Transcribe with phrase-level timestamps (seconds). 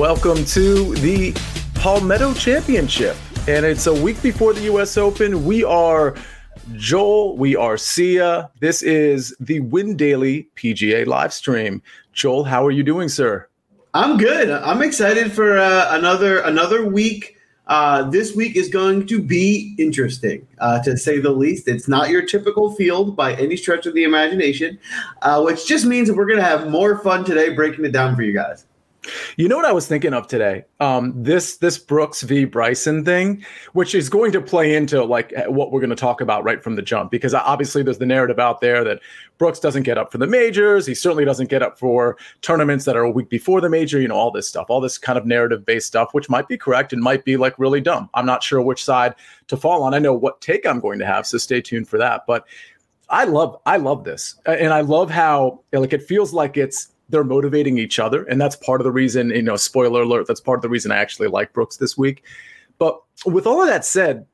[0.00, 1.34] Welcome to the
[1.74, 3.18] Palmetto Championship.
[3.46, 5.44] And it's a week before the US Open.
[5.44, 6.16] We are
[6.72, 8.48] Joel, we are Sia.
[8.60, 11.82] This is the Win Daily PGA live stream.
[12.14, 13.46] Joel, how are you doing, sir?
[13.92, 14.50] I'm good.
[14.50, 17.36] I'm excited for uh, another another week.
[17.66, 21.68] Uh, this week is going to be interesting, uh, to say the least.
[21.68, 24.78] It's not your typical field by any stretch of the imagination,
[25.20, 28.16] uh, which just means that we're going to have more fun today breaking it down
[28.16, 28.64] for you guys.
[29.36, 30.64] You know what I was thinking of today?
[30.78, 35.72] Um, this this Brooks v Bryson thing, which is going to play into like what
[35.72, 38.60] we're going to talk about right from the jump, because obviously there's the narrative out
[38.60, 39.00] there that
[39.38, 40.84] Brooks doesn't get up for the majors.
[40.84, 44.00] He certainly doesn't get up for tournaments that are a week before the major.
[44.00, 46.58] You know, all this stuff, all this kind of narrative based stuff, which might be
[46.58, 48.10] correct and might be like really dumb.
[48.12, 49.14] I'm not sure which side
[49.48, 49.94] to fall on.
[49.94, 52.26] I know what take I'm going to have, so stay tuned for that.
[52.26, 52.46] But
[53.08, 57.24] I love I love this, and I love how like it feels like it's they're
[57.24, 58.24] motivating each other.
[58.24, 60.92] And that's part of the reason, you know, spoiler alert, that's part of the reason
[60.92, 62.24] I actually like Brooks this week.
[62.78, 64.26] But with all of that said,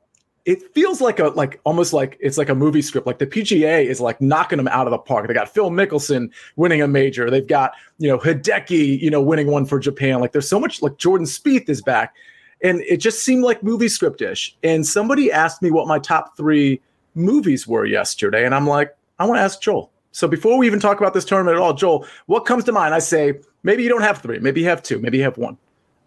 [0.45, 3.07] it feels like a like almost like it's like a movie script.
[3.07, 5.27] Like the PGA is like knocking them out of the park.
[5.27, 7.29] They got Phil Mickelson winning a major.
[7.29, 10.21] They've got you know Hideki you know winning one for Japan.
[10.21, 12.15] Like there's so much like Jordan Spieth is back,
[12.63, 14.57] and it just seemed like movie scriptish.
[14.63, 16.81] And somebody asked me what my top three
[17.17, 19.91] movies were yesterday, and I'm like, I want to ask Joel.
[20.17, 22.95] So before we even talk about this tournament at all, Joel, what comes to mind?
[22.95, 25.59] I say maybe you don't have three, maybe you have two, maybe you have one.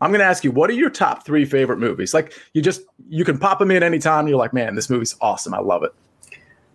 [0.02, 2.12] I'm going to ask you, what are your top three favorite movies?
[2.12, 4.28] Like you just you can pop them in anytime.
[4.28, 5.54] You're like, man, this movie's awesome.
[5.54, 5.94] I love it.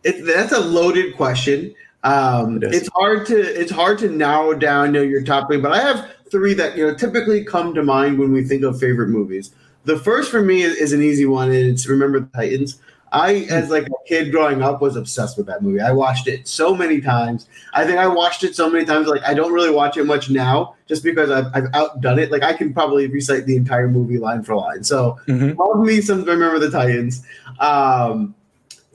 [0.05, 1.74] it that's a loaded question.
[2.05, 5.80] Um, it it's hard to it's hard to narrow down your top three, but I
[5.80, 9.52] have three that you know typically come to mind when we think of favorite movies.
[9.86, 12.80] The first for me is, is an easy one, and it's Remember the Titans.
[13.15, 15.81] I, as like a kid growing up, was obsessed with that movie.
[15.81, 17.47] I watched it so many times.
[17.73, 19.07] I think I watched it so many times.
[19.07, 22.33] Like I don't really watch it much now, just because I've, I've outdone it.
[22.33, 24.83] Like I can probably recite the entire movie line for line.
[24.83, 25.57] So mm-hmm.
[25.58, 26.24] love me some.
[26.24, 27.24] Remember the Titans.
[27.61, 28.35] Um,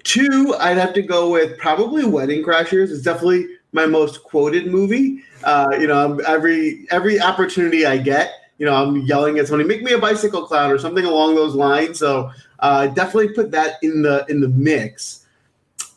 [0.03, 2.91] two, I'd have to go with probably Wedding Crashers.
[2.91, 5.23] It's definitely my most quoted movie.
[5.45, 9.81] Uh, you know, every every opportunity I get, you know, I'm yelling at somebody, make
[9.81, 11.99] me a bicycle clown or something along those lines.
[11.99, 15.25] So uh, definitely put that in the in the mix.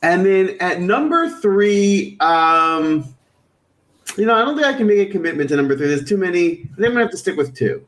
[0.03, 3.15] And then at number three, um,
[4.17, 5.89] you know, I don't think I can make a commitment to number three.
[5.89, 6.39] There's too many.
[6.39, 7.84] I think I'm gonna have to stick with two.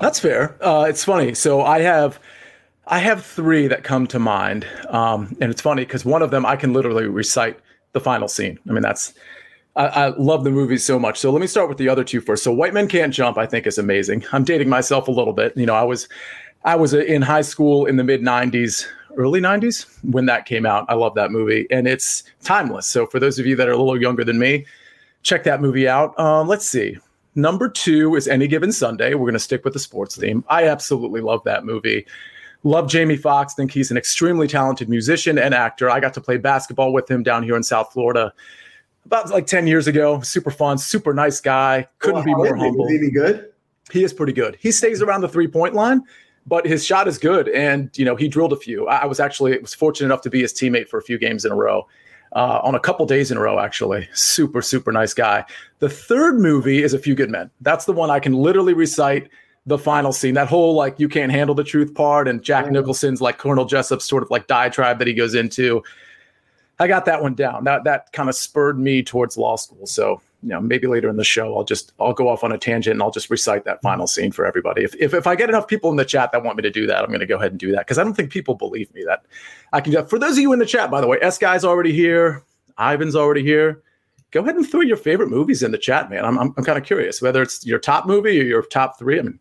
[0.00, 0.56] That's fair.
[0.64, 1.34] Uh, it's funny.
[1.34, 2.18] So I have.
[2.86, 6.44] I have three that come to mind, um, and it's funny because one of them
[6.44, 7.56] I can literally recite
[7.92, 8.58] the final scene.
[8.68, 9.14] I mean, that's
[9.76, 11.18] I, I, love the movie so much.
[11.18, 12.42] So let me start with the other two first.
[12.42, 14.24] So White Men Can't Jump, I think, is amazing.
[14.32, 15.56] I'm dating myself a little bit.
[15.56, 16.08] You know, I was
[16.64, 20.84] I was in high school in the mid 90s, early 90s when that came out.
[20.88, 22.86] I love that movie and it's timeless.
[22.86, 24.66] So for those of you that are a little younger than me,
[25.22, 26.18] check that movie out.
[26.18, 26.96] Um, let's see.
[27.34, 29.14] Number two is Any Given Sunday.
[29.14, 30.44] We're going to stick with the sports theme.
[30.48, 32.06] I absolutely love that movie.
[32.64, 33.54] Love Jamie Foxx.
[33.54, 35.88] Think he's an extremely talented musician and actor.
[35.88, 38.34] I got to play basketball with him down here in South Florida
[39.06, 40.20] about like 10 years ago.
[40.20, 41.88] Super fun, super nice guy.
[42.00, 42.86] Couldn't well, be more humble.
[42.88, 43.52] Is he good?
[43.90, 44.56] He is pretty good.
[44.60, 46.02] He stays around the three point line
[46.50, 48.88] but his shot is good, and you know he drilled a few.
[48.88, 51.52] I was actually was fortunate enough to be his teammate for a few games in
[51.52, 51.86] a row,
[52.32, 53.60] uh, on a couple days in a row.
[53.60, 55.44] Actually, super super nice guy.
[55.78, 57.50] The third movie is A Few Good Men.
[57.60, 59.30] That's the one I can literally recite
[59.64, 60.34] the final scene.
[60.34, 64.04] That whole like you can't handle the truth part, and Jack Nicholson's like Colonel Jessup's
[64.04, 65.84] sort of like diatribe that he goes into.
[66.80, 67.62] I got that one down.
[67.62, 69.86] That that kind of spurred me towards law school.
[69.86, 72.58] So you know, maybe later in the show, I'll just I'll go off on a
[72.58, 74.82] tangent and I'll just recite that final scene for everybody.
[74.82, 76.86] If if, if I get enough people in the chat that want me to do
[76.86, 78.92] that, I'm going to go ahead and do that because I don't think people believe
[78.94, 79.24] me that
[79.72, 80.06] I can.
[80.06, 82.42] For those of you in the chat, by the way, S guy's already here,
[82.78, 83.82] Ivan's already here.
[84.30, 86.24] Go ahead and throw your favorite movies in the chat, man.
[86.24, 89.18] I'm I'm, I'm kind of curious whether it's your top movie or your top three.
[89.18, 89.38] I mean,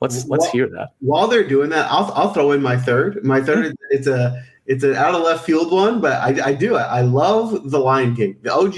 [0.00, 0.90] let's let's while, hear that.
[1.00, 3.22] While they're doing that, I'll I'll throw in my third.
[3.24, 3.74] My third, mm-hmm.
[3.90, 7.70] it's a it's an out of left field one, but I I do I love
[7.70, 8.74] The Lion King, the OG,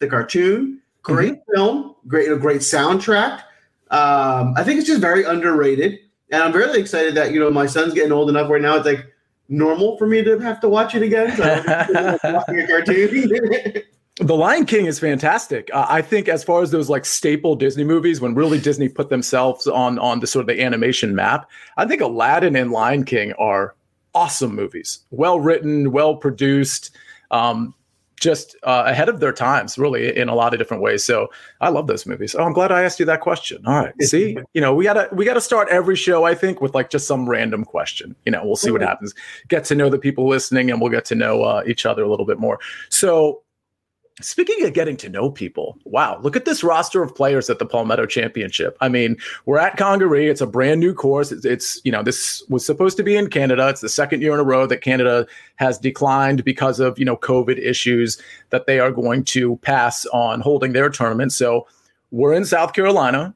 [0.00, 1.54] the cartoon Great mm-hmm.
[1.54, 3.42] film, great, a great soundtrack.
[3.90, 5.98] Um, I think it's just very underrated,
[6.30, 8.86] and I'm really excited that you know my son's getting old enough where now it's
[8.86, 9.06] like
[9.48, 11.36] normal for me to have to watch it again.
[11.36, 13.82] So watching a cartoon.
[14.20, 15.70] The Lion King is fantastic.
[15.72, 19.10] Uh, I think as far as those like staple Disney movies, when really Disney put
[19.10, 23.32] themselves on on the sort of the animation map, I think Aladdin and Lion King
[23.34, 23.76] are
[24.16, 24.98] awesome movies.
[25.12, 26.90] Well written, well produced.
[27.30, 27.74] Um,
[28.18, 31.04] just uh, ahead of their times, really, in a lot of different ways.
[31.04, 31.28] So
[31.60, 32.34] I love those movies.
[32.34, 33.62] Oh, I'm glad I asked you that question.
[33.66, 36.74] All right, see, you know, we gotta we gotta start every show, I think, with
[36.74, 38.14] like just some random question.
[38.24, 39.14] You know, we'll see what happens.
[39.48, 42.08] Get to know the people listening, and we'll get to know uh, each other a
[42.08, 42.58] little bit more.
[42.88, 43.42] So
[44.20, 47.66] Speaking of getting to know people, wow, look at this roster of players at the
[47.66, 48.76] Palmetto Championship.
[48.80, 49.16] I mean,
[49.46, 50.28] we're at Congaree.
[50.28, 51.30] It's a brand new course.
[51.30, 53.68] It's, it's, you know, this was supposed to be in Canada.
[53.68, 55.26] It's the second year in a row that Canada
[55.56, 58.20] has declined because of, you know, COVID issues
[58.50, 61.32] that they are going to pass on holding their tournament.
[61.32, 61.66] So
[62.10, 63.34] we're in South Carolina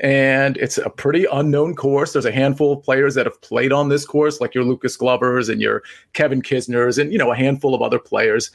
[0.00, 2.12] and it's a pretty unknown course.
[2.12, 5.48] There's a handful of players that have played on this course, like your Lucas Glovers
[5.48, 5.82] and your
[6.14, 8.50] Kevin Kisners and, you know, a handful of other players.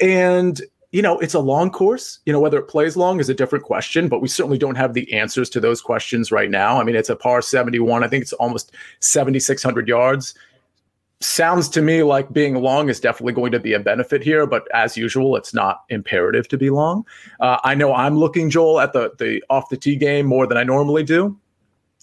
[0.00, 0.60] And
[0.92, 2.20] you know, it's a long course.
[2.26, 4.92] You know, whether it plays long is a different question, but we certainly don't have
[4.92, 6.78] the answers to those questions right now.
[6.78, 8.04] I mean, it's a par 71.
[8.04, 10.34] I think it's almost 7,600 yards.
[11.20, 14.66] Sounds to me like being long is definitely going to be a benefit here, but
[14.74, 17.06] as usual, it's not imperative to be long.
[17.40, 20.58] Uh, I know I'm looking, Joel, at the the off the tee game more than
[20.58, 21.38] I normally do.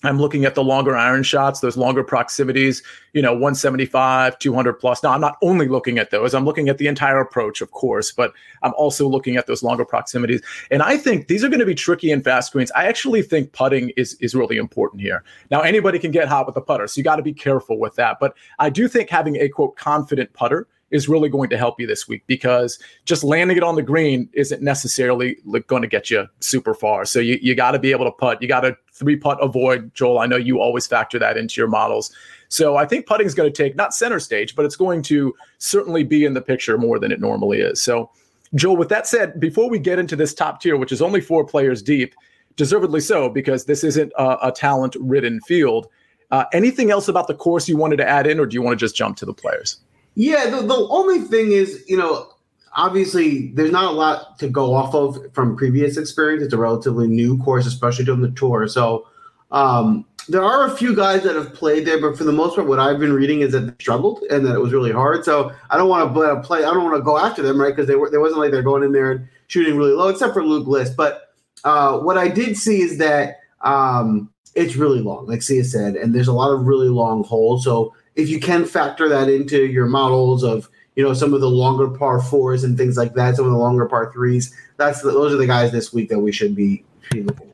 [0.04, 2.82] I'm looking at the longer iron shots, those longer proximities,
[3.12, 5.04] you know, 175, 200 plus.
[5.04, 8.12] Now, I'm not only looking at those, I'm looking at the entire approach, of course,
[8.12, 10.42] but I'm also looking at those longer proximities.
[10.72, 12.72] And I think these are going to be tricky and fast greens.
[12.72, 15.24] I actually think putting is, is really important here.
[15.52, 17.96] Now, anybody can get hot with the putter, so you got to be careful with
[17.96, 18.18] that.
[18.22, 21.88] But I do think having a quote confident putter is really going to help you
[21.88, 25.38] this week because just landing it on the green isn't necessarily
[25.68, 27.06] going to get you super far.
[27.06, 28.42] So you, you got to be able to putt.
[28.42, 29.94] You got to three putt avoid.
[29.94, 32.12] Joel, I know you always factor that into your models.
[32.50, 35.36] So I think putting is going to take not center stage, but it's going to
[35.60, 37.82] certainly be in the picture more than it normally is.
[37.82, 38.10] So,
[38.56, 41.46] Joel, with that said, before we get into this top tier, which is only four
[41.46, 42.16] players deep,
[42.56, 45.88] deservedly so, because this isn't a, a talent ridden field.
[46.32, 48.78] Uh, anything else about the course you wanted to add in, or do you want
[48.78, 49.80] to just jump to the players?
[50.20, 52.34] Yeah, the, the only thing is, you know,
[52.76, 56.44] obviously there's not a lot to go off of from previous experience.
[56.44, 58.68] It's a relatively new course, especially during the tour.
[58.68, 59.08] So
[59.52, 62.68] um, there are a few guys that have played there, but for the most part,
[62.68, 65.24] what I've been reading is that they struggled and that it was really hard.
[65.24, 66.66] So I don't want to play.
[66.66, 67.74] I don't want to go after them, right?
[67.74, 68.10] Because they were.
[68.10, 70.98] There wasn't like they're going in there and shooting really low, except for Luke List.
[70.98, 71.30] But
[71.64, 76.14] uh, what I did see is that um, it's really long, like Sia said, and
[76.14, 77.64] there's a lot of really long holes.
[77.64, 81.50] So if you can factor that into your models of you know some of the
[81.50, 85.12] longer par fours and things like that, some of the longer par threes, that's the,
[85.12, 86.84] those are the guys this week that we should be,
[87.14, 87.54] looking.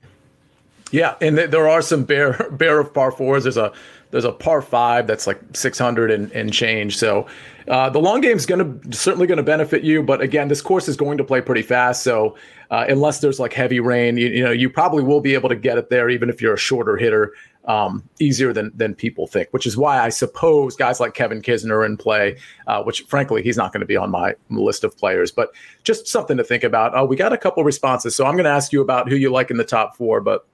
[0.91, 3.44] Yeah, and th- there are some bare bare of par fours.
[3.44, 3.71] There's a
[4.12, 6.97] there's a par five that's like 600 and, and change.
[6.97, 7.27] So
[7.67, 10.03] uh, the long game is going to certainly going to benefit you.
[10.03, 12.03] But again, this course is going to play pretty fast.
[12.03, 12.38] So
[12.71, 15.56] uh, unless there's like heavy rain, you, you, know you probably will be able to
[15.56, 17.33] get it there, even if you're a shorter hitter
[17.67, 21.85] um, easier than than people think, which is why I suppose guys like Kevin Kisner
[21.85, 25.31] in play, uh, which frankly he's not going to be on my list of players,
[25.31, 25.51] but
[25.83, 26.97] just something to think about.
[26.97, 29.31] Uh, we got a couple responses, so I'm going to ask you about who you
[29.31, 30.47] like in the top four, but.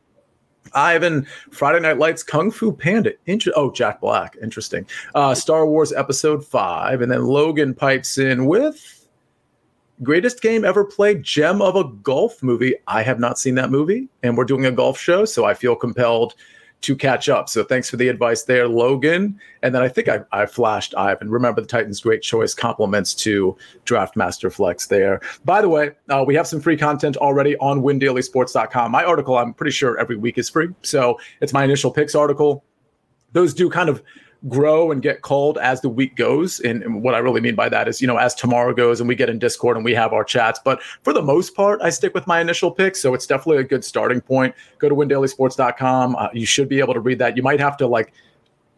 [0.75, 3.13] Ivan, Friday Night Lights, Kung Fu Panda.
[3.25, 4.37] Inter- oh, Jack Black.
[4.43, 4.85] Interesting.
[5.15, 7.01] Uh, Star Wars Episode 5.
[7.01, 9.01] And then Logan pipes in with
[10.03, 12.75] greatest game ever played, Gem of a Golf movie.
[12.87, 15.75] I have not seen that movie, and we're doing a golf show, so I feel
[15.75, 16.35] compelled
[16.81, 17.47] to catch up.
[17.47, 19.39] So thanks for the advice there, Logan.
[19.61, 21.29] And then I think I, I flashed Ivan.
[21.29, 22.53] Remember the Titans' great choice.
[22.53, 23.55] Compliments to
[23.85, 25.21] Draft Master Flex there.
[25.45, 28.91] By the way, uh, we have some free content already on windailysports.com.
[28.91, 30.69] My article, I'm pretty sure every week is free.
[30.81, 32.63] So it's my initial picks article.
[33.33, 34.01] Those do kind of
[34.47, 36.59] grow and get culled as the week goes.
[36.61, 39.07] And, and, what I really mean by that is, you know, as tomorrow goes and
[39.07, 40.59] we get in Discord and we have our chats.
[40.63, 43.01] But for the most part, I stick with my initial picks.
[43.01, 44.55] So it's definitely a good starting point.
[44.79, 46.15] Go to windailysports.com.
[46.15, 47.37] Uh, you should be able to read that.
[47.37, 48.13] You might have to like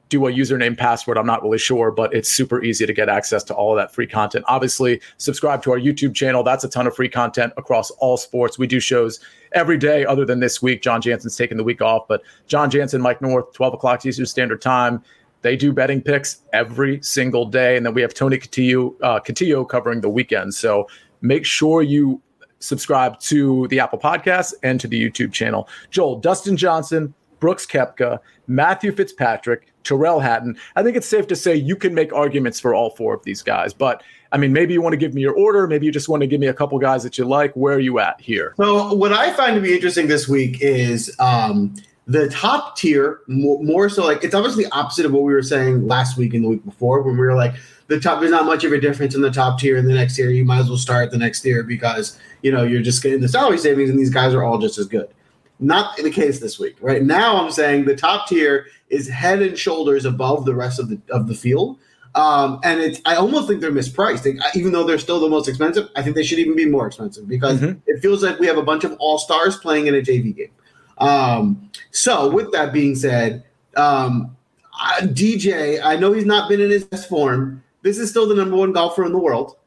[0.10, 1.18] do a username password.
[1.18, 3.94] I'm not really sure, but it's super easy to get access to all of that
[3.94, 4.46] free content.
[4.48, 6.44] Obviously, subscribe to our YouTube channel.
[6.44, 8.60] That's a ton of free content across all sports.
[8.60, 9.20] We do shows
[9.54, 10.84] every day other than this week.
[10.84, 14.62] John Jansen's taking the week off, but John Jansen, Mike North, 12 o'clock Eastern Standard
[14.62, 15.04] Time.
[15.44, 17.78] They do betting picks every single day.
[17.78, 20.56] And then we have Tony Cotillo, uh, Cotillo covering the weekend.
[20.56, 20.88] So
[21.22, 22.22] make sure you
[22.60, 25.68] subscribe to the Apple Podcast and to the YouTube channel.
[25.92, 30.58] Joel, Dustin Johnson, Brooks Koepka, Matthew Fitzpatrick, Tyrrell Hatton.
[30.78, 33.42] I think it's safe to say you can make arguments for all four of these
[33.42, 33.74] guys.
[33.74, 35.68] But I mean, maybe you want to give me your order.
[35.68, 37.54] Maybe you just want to give me a couple guys that you like.
[37.54, 38.54] Where are you at here?
[38.56, 43.64] So, what I find to be interesting this week is um, the top tier, more,
[43.64, 46.50] more, so like it's obviously opposite of what we were saying last week and the
[46.50, 47.56] week before when we were like
[47.88, 48.20] the top.
[48.20, 50.30] There's not much of a difference in the top tier and the next tier.
[50.30, 53.30] You might as well start the next tier because you know you're just getting the
[53.30, 55.08] salary savings and these guys are all just as good.
[55.60, 56.76] Not the case this week.
[56.82, 60.90] Right now, I'm saying the top tier is head and shoulders above the rest of
[60.90, 61.80] the of the field.
[62.16, 64.24] Um, and it's I almost think they're mispriced.
[64.24, 66.86] They, even though they're still the most expensive, I think they should even be more
[66.86, 67.80] expensive because mm-hmm.
[67.88, 70.52] it feels like we have a bunch of all stars playing in a JV game.
[70.98, 73.44] Um, so, with that being said,
[73.76, 74.36] um,
[75.02, 77.64] DJ, I know he's not been in his best form.
[77.82, 79.58] This is still the number one golfer in the world.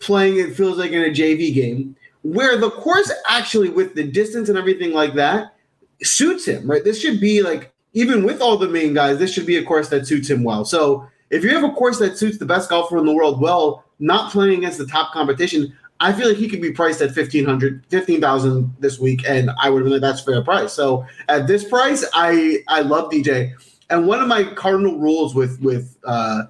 [0.00, 4.48] playing it feels like in a JV game, where the course actually with the distance
[4.48, 5.54] and everything like that
[6.02, 6.84] suits him, right?
[6.84, 9.88] This should be like even with all the main guys, this should be a course
[9.88, 10.64] that suits him well.
[10.64, 13.84] So if you have a course that suits the best golfer in the world well,
[13.98, 17.84] not playing against the top competition, I feel like he could be priced at 1500
[17.88, 20.72] 15,000 this week and I would have been like that's fair price.
[20.72, 23.52] So at this price, I I love DJ.
[23.90, 26.44] And one of my cardinal rules with with uh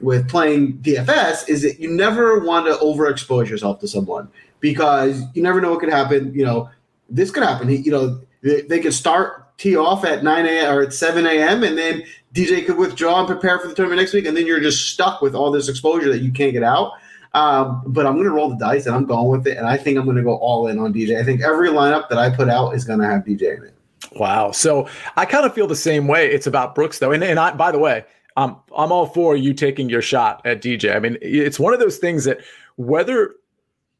[0.00, 4.28] with playing DFS is that you never want to overexpose yourself to someone
[4.60, 6.32] because you never know what could happen.
[6.34, 6.70] You know,
[7.08, 7.70] this could happen.
[7.70, 10.74] You know, they, they could start tee off at 9 a.m.
[10.74, 11.62] or at 7 a.m.
[11.62, 12.02] and then
[12.34, 15.22] DJ could withdraw and prepare for the tournament next week, and then you're just stuck
[15.22, 16.92] with all this exposure that you can't get out.
[17.34, 19.58] Um, but I'm going to roll the dice and I'm going with it.
[19.58, 21.18] And I think I'm going to go all in on DJ.
[21.20, 23.74] I think every lineup that I put out is going to have DJ in it.
[24.16, 24.52] Wow.
[24.52, 26.30] So I kind of feel the same way.
[26.30, 27.10] It's about Brooks, though.
[27.10, 28.04] And, and I, by the way,
[28.36, 30.94] I'm, I'm all for you taking your shot at DJ.
[30.94, 32.38] I mean, it's one of those things that
[32.76, 33.34] whether,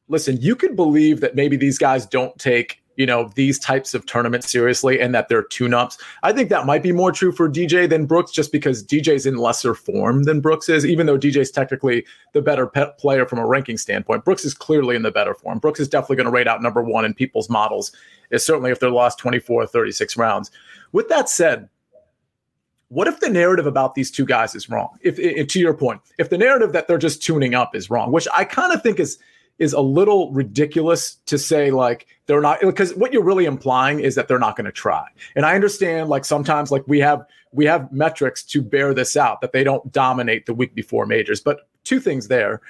[0.08, 4.06] listen, you could believe that maybe these guys don't take you know these types of
[4.06, 5.98] tournaments seriously and that they're tune-ups.
[6.22, 9.36] I think that might be more true for DJ than Brooks, just because DJ's in
[9.36, 10.86] lesser form than Brooks is.
[10.86, 15.02] Even though DJ's technically the better player from a ranking standpoint, Brooks is clearly in
[15.02, 15.58] the better form.
[15.58, 17.92] Brooks is definitely going to rate out number one in people's models.
[18.30, 20.50] Is certainly if they're lost 24 36 rounds.
[20.92, 21.68] With that said,
[22.88, 24.96] what if the narrative about these two guys is wrong?
[25.00, 28.12] If, if to your point, if the narrative that they're just tuning up is wrong,
[28.12, 29.18] which I kind of think is
[29.58, 34.14] is a little ridiculous to say like they're not because what you're really implying is
[34.14, 35.06] that they're not going to try.
[35.36, 39.40] And I understand like sometimes like we have we have metrics to bear this out
[39.40, 41.40] that they don't dominate the week before majors.
[41.40, 42.60] But two things there.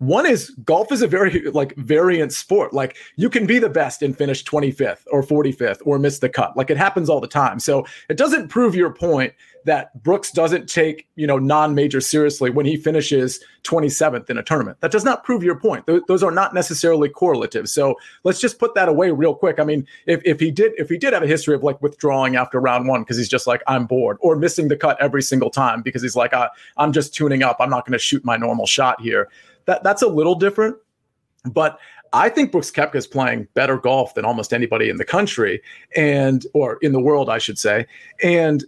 [0.00, 2.72] One is golf is a very like variant sport.
[2.72, 6.56] Like you can be the best and finish 25th or 45th or miss the cut.
[6.56, 7.60] Like it happens all the time.
[7.60, 9.34] So it doesn't prove your point
[9.66, 14.80] that Brooks doesn't take, you know, non-major seriously when he finishes 27th in a tournament.
[14.80, 15.86] That does not prove your point.
[15.86, 17.68] Th- those are not necessarily correlative.
[17.68, 19.60] So let's just put that away real quick.
[19.60, 22.36] I mean, if, if he did if he did have a history of like withdrawing
[22.36, 25.50] after round one because he's just like I'm bored or missing the cut every single
[25.50, 27.58] time because he's like I, I'm just tuning up.
[27.60, 29.28] I'm not going to shoot my normal shot here
[29.66, 30.76] that that's a little different.
[31.44, 31.78] But
[32.12, 35.62] I think Brooks Koepka is playing better golf than almost anybody in the country
[35.96, 37.86] and or in the world, I should say.
[38.22, 38.64] And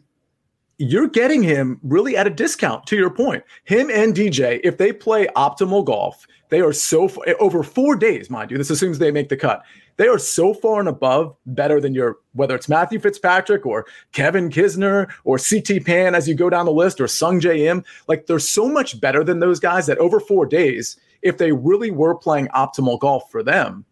[0.78, 3.44] you're getting him really at a discount to your point.
[3.64, 7.08] Him and DJ, if they play optimal golf, they are so
[7.40, 8.58] over four days, mind you.
[8.58, 9.62] This assumes they make the cut.
[9.96, 14.50] They are so far and above better than your whether it's Matthew Fitzpatrick or Kevin
[14.50, 17.84] Kisner or CT Pan as you go down the list or Sungjae Im.
[18.08, 21.90] Like they're so much better than those guys that over four days, if they really
[21.90, 23.84] were playing optimal golf for them,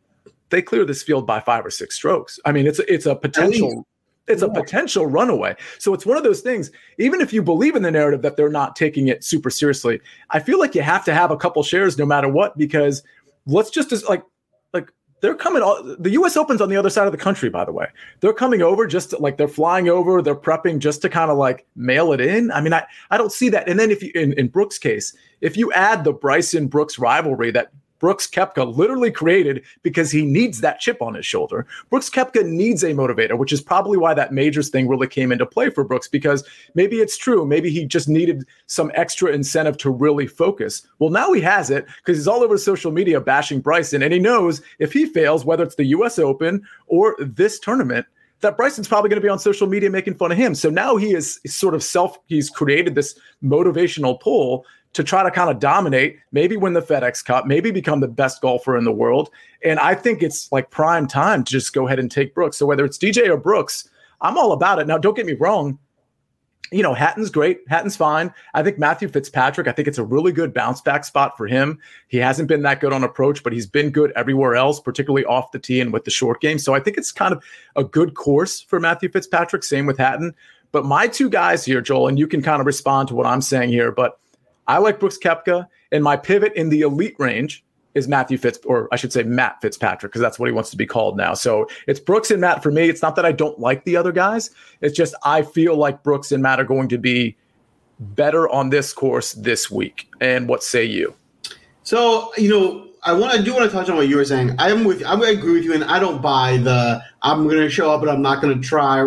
[0.48, 2.40] they clear this field by five or six strokes.
[2.44, 3.86] I mean, it's it's a potential
[4.30, 5.56] it's a potential runaway.
[5.78, 8.48] So it's one of those things, even if you believe in the narrative that they're
[8.48, 11.98] not taking it super seriously, I feel like you have to have a couple shares
[11.98, 13.02] no matter what, because
[13.46, 14.22] let's just like
[15.20, 17.72] they're coming all the US Open's on the other side of the country, by the
[17.72, 17.86] way.
[18.20, 21.38] They're coming over just to, like they're flying over, they're prepping just to kind of
[21.38, 22.50] like mail it in.
[22.52, 23.68] I mean, I, I don't see that.
[23.68, 27.50] And then if you in, in Brooks' case, if you add the Bryson Brooks rivalry
[27.52, 31.66] that Brooks Koepka literally created because he needs that chip on his shoulder.
[31.90, 35.46] Brooks Koepka needs a motivator, which is probably why that majors thing really came into
[35.46, 36.42] play for Brooks because
[36.74, 37.46] maybe it's true.
[37.46, 40.82] Maybe he just needed some extra incentive to really focus.
[40.98, 44.18] Well, now he has it because he's all over social media bashing Bryson, and he
[44.18, 48.06] knows if he fails, whether it's the US Open or this tournament,
[48.40, 50.54] that Bryson's probably going to be on social media making fun of him.
[50.54, 55.30] So now he is sort of self, he's created this motivational pull to try to
[55.30, 58.92] kind of dominate, maybe win the FedEx Cup, maybe become the best golfer in the
[58.92, 59.30] world.
[59.64, 62.56] And I think it's like prime time to just go ahead and take Brooks.
[62.56, 63.88] So whether it's DJ or Brooks,
[64.20, 64.86] I'm all about it.
[64.86, 65.78] Now, don't get me wrong.
[66.72, 67.60] You know, Hatton's great.
[67.68, 68.32] Hatton's fine.
[68.54, 71.80] I think Matthew Fitzpatrick, I think it's a really good bounce back spot for him.
[72.06, 75.50] He hasn't been that good on approach, but he's been good everywhere else, particularly off
[75.50, 76.58] the tee and with the short game.
[76.58, 77.42] So I think it's kind of
[77.74, 79.64] a good course for Matthew Fitzpatrick.
[79.64, 80.32] Same with Hatton.
[80.70, 83.42] But my two guys here, Joel, and you can kind of respond to what I'm
[83.42, 84.20] saying here, but
[84.70, 88.88] I like Brooks Koepka, and my pivot in the elite range is Matthew Fitz, or
[88.92, 91.34] I should say Matt Fitzpatrick, because that's what he wants to be called now.
[91.34, 92.88] So it's Brooks and Matt for me.
[92.88, 94.50] It's not that I don't like the other guys.
[94.80, 97.36] It's just I feel like Brooks and Matt are going to be
[97.98, 100.08] better on this course this week.
[100.20, 101.16] And what say you?
[101.82, 104.54] So you know, I want to do want to touch on what you were saying.
[104.60, 107.90] I'm with I agree with you, and I don't buy the I'm going to show
[107.90, 109.00] up, but I'm not going to try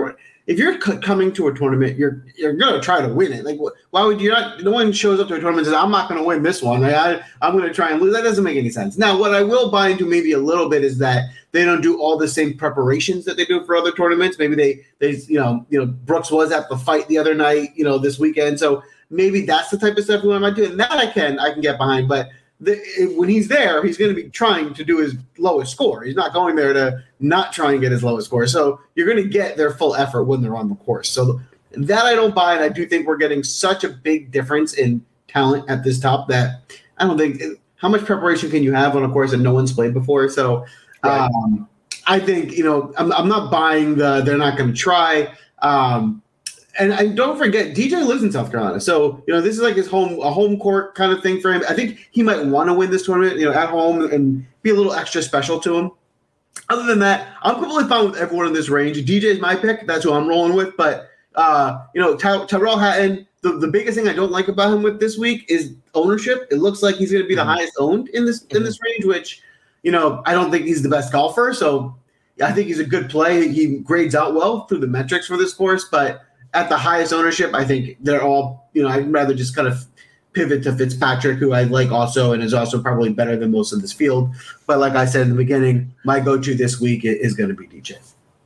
[0.46, 3.46] if you're c- coming to a tournament, you're you're gonna try to win it.
[3.46, 3.60] Like,
[3.92, 4.62] why would you not?
[4.62, 6.82] No one shows up to a tournament and says, "I'm not gonna win this one.
[6.82, 8.98] Like, I I'm gonna try and lose." That doesn't make any sense.
[8.98, 12.02] Now, what I will buy into maybe a little bit is that they don't do
[12.02, 14.38] all the same preparations that they do for other tournaments.
[14.38, 17.70] Maybe they they you know you know Brooks was at the fight the other night,
[17.76, 18.60] you know, this weekend.
[18.60, 21.54] So maybe that's the type of stuff we might do, and that I can I
[21.54, 22.10] can get behind.
[22.10, 22.30] But
[22.63, 26.03] the, when he's there, he's going to be trying to do his lowest score.
[26.03, 28.48] He's not going there to not try and get his lowest score.
[28.48, 31.10] So you're going to get their full effort when they're on the course.
[31.10, 31.39] So
[31.72, 35.05] that I don't buy, and I do think we're getting such a big difference in
[35.27, 36.62] talent at this top that
[36.98, 37.41] I don't think
[37.75, 40.29] how much preparation can you have on a course that no one's played before.
[40.29, 40.65] So
[41.03, 41.29] right.
[41.29, 41.67] um,
[42.08, 45.34] I think you know I'm, I'm not buying the they're not going to try.
[45.60, 46.23] Um,
[46.80, 49.75] and I don't forget, DJ lives in South Carolina, so you know this is like
[49.75, 51.63] his home, a home court kind of thing for him.
[51.70, 54.72] I think he might want to win this tournament, you know, at home and be
[54.72, 55.92] a little extra special to him.
[56.70, 58.98] Other than that, I'm completely fine with everyone in this range.
[58.98, 60.75] DJ is my pick; that's who I'm rolling with.
[60.75, 63.27] But uh, you know, Ty- Tyrrell Hatton.
[63.42, 66.48] The, the biggest thing I don't like about him with this week is ownership.
[66.50, 67.50] It looks like he's going to be the mm-hmm.
[67.50, 68.58] highest owned in this mm-hmm.
[68.58, 69.42] in this range, which
[69.84, 71.53] you know I don't think he's the best golfer.
[71.53, 71.96] So
[72.42, 73.48] I think he's a good play.
[73.50, 77.53] He grades out well through the metrics for this course, but at the highest ownership,
[77.53, 79.86] I think they're all, you know, I'd rather just kind of
[80.33, 83.81] pivot to Fitzpatrick, who I like also and is also probably better than most of
[83.81, 84.33] this field.
[84.67, 87.55] But like I said in the beginning, my go to this week is going to
[87.55, 87.98] be DJ.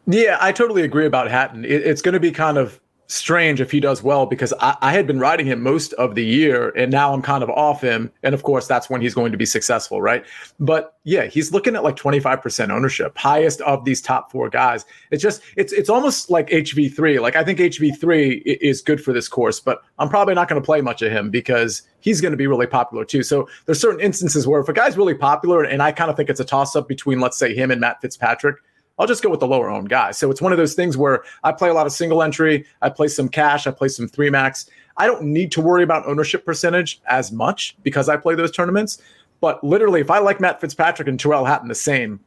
[0.05, 1.65] Yeah, I totally agree about Hatton.
[1.65, 5.07] it's going to be kind of strange if he does well because I, I, had
[5.07, 8.11] been riding him most of the year and now I'm kind of off him.
[8.23, 10.25] And of course, that's when he's going to be successful, right?
[10.59, 14.85] But yeah, he's looking at like 25% ownership, highest of these top four guys.
[15.11, 17.21] It's just, it's it's almost like HV3.
[17.21, 20.65] Like I think HV3 is good for this course, but I'm probably not going to
[20.65, 23.23] play much of him because he's going to be really popular too.
[23.23, 26.29] So there's certain instances where if a guy's really popular and I kind of think
[26.29, 28.57] it's a toss up between, let's say, him and Matt Fitzpatrick,
[28.99, 30.11] I'll just go with the lower owned guy.
[30.11, 32.89] So it's one of those things where I play a lot of single entry, I
[32.89, 34.69] play some cash, I play some three max.
[34.97, 38.99] I don't need to worry about ownership percentage as much because I play those tournaments.
[39.39, 42.19] But literally, if I like Matt Fitzpatrick and Tyrrell Hatton the same,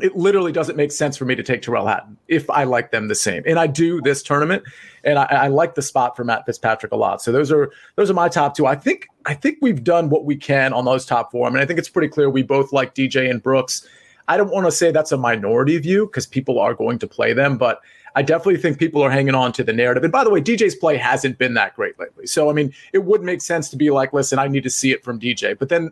[0.00, 3.08] it literally doesn't make sense for me to take Tyrrell Hatton if I like them
[3.08, 3.42] the same.
[3.46, 4.64] And I do this tournament,
[5.04, 7.22] and I, I, like the spot for Matt Fitzpatrick a lot.
[7.22, 8.66] So those are those are my top two.
[8.66, 11.46] I think I think we've done what we can on those top four.
[11.46, 13.86] I mean, I think it's pretty clear we both like DJ and Brooks.
[14.28, 17.32] I don't want to say that's a minority view because people are going to play
[17.32, 17.80] them, but
[18.16, 20.04] I definitely think people are hanging on to the narrative.
[20.04, 22.26] And by the way, DJ's play hasn't been that great lately.
[22.26, 24.92] So, I mean, it would make sense to be like, listen, I need to see
[24.92, 25.58] it from DJ.
[25.58, 25.90] But then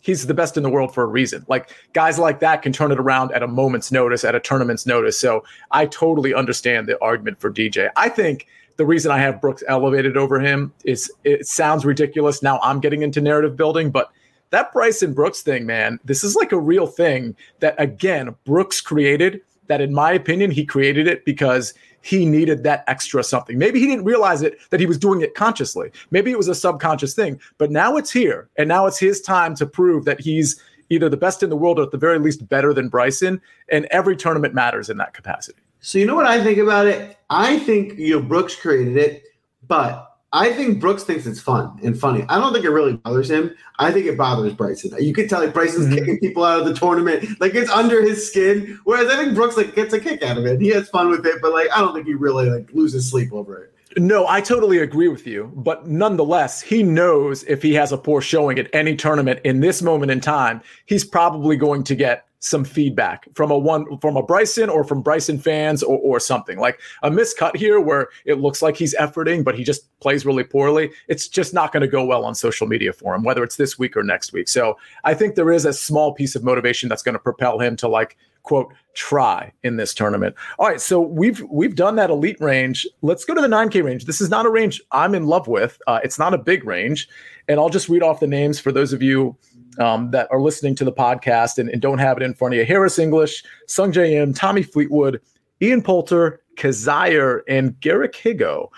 [0.00, 1.44] he's the best in the world for a reason.
[1.48, 4.86] Like guys like that can turn it around at a moment's notice, at a tournament's
[4.86, 5.18] notice.
[5.18, 7.90] So I totally understand the argument for DJ.
[7.96, 12.42] I think the reason I have Brooks elevated over him is it sounds ridiculous.
[12.42, 14.10] Now I'm getting into narrative building, but
[14.50, 19.40] that Bryson Brooks thing, man, this is like a real thing that, again, Brooks created.
[19.66, 23.58] That, in my opinion, he created it because he needed that extra something.
[23.58, 25.90] Maybe he didn't realize it that he was doing it consciously.
[26.10, 28.48] Maybe it was a subconscious thing, but now it's here.
[28.56, 30.58] And now it's his time to prove that he's
[30.88, 33.42] either the best in the world or at the very least better than Bryson.
[33.70, 35.60] And every tournament matters in that capacity.
[35.80, 37.18] So, you know what I think about it?
[37.28, 39.24] I think, you know, Brooks created it,
[39.66, 42.24] but I think Brooks thinks it's fun and funny.
[42.28, 43.54] I don't think it really bothers him.
[43.78, 44.92] I think it bothers Bryson.
[45.02, 45.94] You can tell like Bryson's mm-hmm.
[45.94, 48.78] kicking people out of the tournament, like it's under his skin.
[48.84, 50.60] Whereas I think Brooks like gets a kick out of it.
[50.60, 53.32] He has fun with it, but like I don't think he really like loses sleep
[53.32, 53.74] over it.
[53.96, 55.50] No, I totally agree with you.
[55.56, 59.82] But nonetheless, he knows if he has a poor showing at any tournament in this
[59.82, 64.22] moment in time, he's probably going to get some feedback from a one from a
[64.22, 68.62] Bryson or from Bryson fans or, or something like a miscut here where it looks
[68.62, 70.90] like he's efforting, but he just plays really poorly.
[71.08, 73.78] It's just not going to go well on social media for him, whether it's this
[73.78, 74.48] week or next week.
[74.48, 77.74] So I think there is a small piece of motivation that's going to propel him
[77.76, 80.34] to like quote try in this tournament.
[80.58, 82.86] All right, so we've we've done that elite range.
[83.02, 84.04] Let's go to the 9K range.
[84.06, 85.80] This is not a range I'm in love with.
[85.86, 87.08] Uh, it's not a big range,
[87.46, 89.36] and I'll just read off the names for those of you
[89.78, 92.58] um, that are listening to the podcast and, and, don't have it in front of
[92.58, 92.66] you.
[92.66, 95.20] Harris English, Sungjae Im, Tommy Fleetwood,
[95.62, 98.70] Ian Poulter, Kizzire, and Garrick Higgo.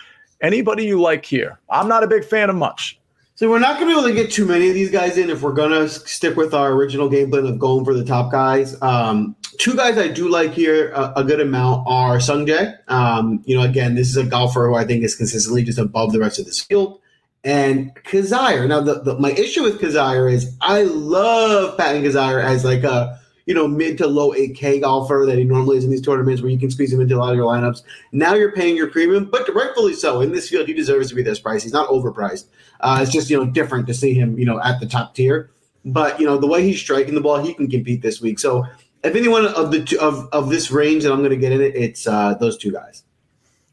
[0.43, 1.59] Anybody you like here?
[1.71, 3.00] I'm not a big fan of much.
[3.41, 5.31] So we're not going to be able to get too many of these guys in
[5.31, 8.31] if we're going to stick with our original game plan of going for the top
[8.31, 8.77] guys.
[8.83, 12.77] Um, two guys I do like here a, a good amount are Sungjae.
[12.89, 16.13] Um, you know, again, this is a golfer who I think is consistently just above
[16.13, 17.01] the rest of this field
[17.43, 18.69] and Kizzire.
[18.69, 23.19] Now, the, the, my issue with Kizzire is I love Patton Kizzire as like a
[23.51, 26.53] you know mid to low 8K golfer that he normally is in these tournaments where
[26.53, 27.83] you can squeeze him into a lot of your lineups.
[28.13, 30.21] Now you're paying your premium, but rightfully so.
[30.21, 31.65] In this field, he deserves to be this price.
[31.65, 32.45] He's not overpriced.
[32.79, 35.51] Uh, it's just you know different to see him you know at the top tier.
[35.85, 38.39] But you know the way he's striking the ball, he can compete this week.
[38.39, 38.67] So
[39.03, 41.61] if anyone of the two, of of this range that I'm going to get in
[41.61, 43.03] it, it's uh, those two guys.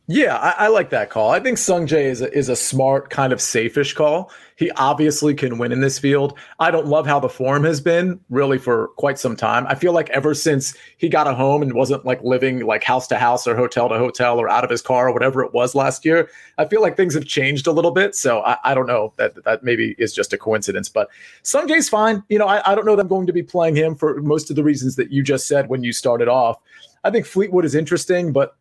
[0.09, 1.31] Yeah, I, I, like that call.
[1.31, 4.31] I think Sungjae is is a smart, kind of safeish call.
[4.55, 6.37] He obviously can win in this field.
[6.59, 9.67] I don't love how the form has been really for quite some time.
[9.67, 13.05] I feel like ever since he got a home and wasn't like living like house
[13.07, 15.75] to house or hotel to hotel or out of his car or whatever it was
[15.75, 18.15] last year, I feel like things have changed a little bit.
[18.15, 20.87] So I, I don't know that that maybe is just a coincidence.
[20.87, 21.09] But
[21.43, 22.23] Sungjae's fine.
[22.29, 24.49] You know, I, I don't know that I'm going to be playing him for most
[24.49, 26.61] of the reasons that you just said when you started off.
[27.03, 28.55] I think Fleetwood is interesting, but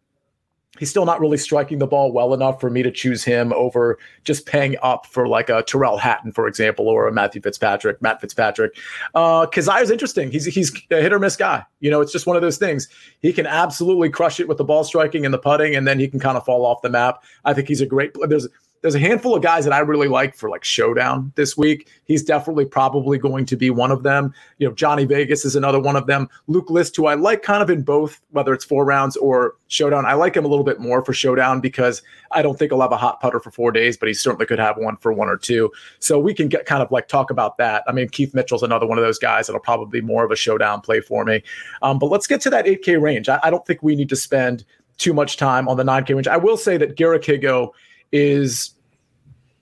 [0.79, 3.99] he's still not really striking the ball well enough for me to choose him over
[4.25, 8.21] just paying up for like a Tyrrell Hatton, for example, or a Matthew Fitzpatrick, Matt
[8.21, 8.77] Fitzpatrick.
[9.15, 10.31] Uh, is interesting.
[10.31, 11.65] He's he's a hit or miss guy.
[11.81, 12.89] You know, it's just one of those things.
[13.21, 16.09] He can absolutely crush it with the ball striking and the putting, and then he
[16.09, 17.23] can kind of fall off the map.
[17.45, 18.13] I think he's a great.
[18.29, 18.49] There's
[18.83, 21.89] there's a handful of guys that I really like for like showdown this week.
[22.05, 24.33] He's definitely probably going to be one of them.
[24.59, 26.29] You know, Johnny Vegas is another one of them.
[26.47, 30.07] Luke List, who I like kind of in both, whether it's four rounds or showdown.
[30.07, 32.93] I like him a little bit more for showdown because I don't think he'll have
[32.93, 35.37] a hot putter for four days, but he certainly could have one for one or
[35.37, 35.73] two.
[35.99, 37.83] So we can get kind of like talk about that.
[37.89, 40.37] I mean, Keith Mitchell's another one of those guys that'll probably be more of a
[40.37, 41.43] showdown play for me.
[41.83, 43.29] Um, but let's get to that 8K range.
[43.29, 44.65] I, I don't think we need to spend
[44.99, 46.29] too much time on the 9K range.
[46.29, 47.73] I will say that Garrick Higgo
[48.13, 48.77] is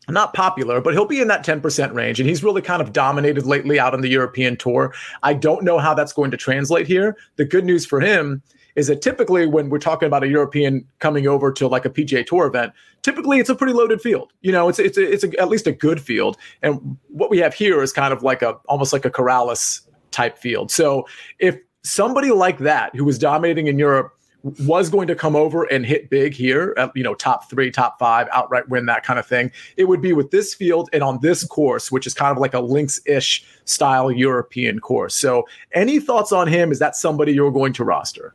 [0.09, 2.21] not popular, but he'll be in that 10% range.
[2.21, 4.93] And he's really kind of dominated lately out on the European tour.
[5.23, 7.17] I don't know how that's going to translate here.
[7.37, 8.43] The good news for him
[8.77, 12.27] is that typically when we're talking about a European coming over to like a PGA
[12.27, 14.33] Tour event, typically it's a pretty loaded field.
[14.43, 16.37] You know, it's it's it's a, at least a good field.
[16.63, 20.39] And what we have here is kind of like a almost like a Corales type
[20.39, 20.71] field.
[20.71, 21.07] So
[21.39, 24.13] if somebody like that who was dominating in Europe
[24.45, 27.99] was going to come over and hit big here, at, you know, top three, top
[27.99, 31.19] five, outright win, that kind of thing, it would be with this field and on
[31.23, 35.15] this course, which is kind of like a links ish style European course.
[35.15, 36.71] So, any thoughts on him?
[36.71, 38.35] Is that somebody you're going to roster?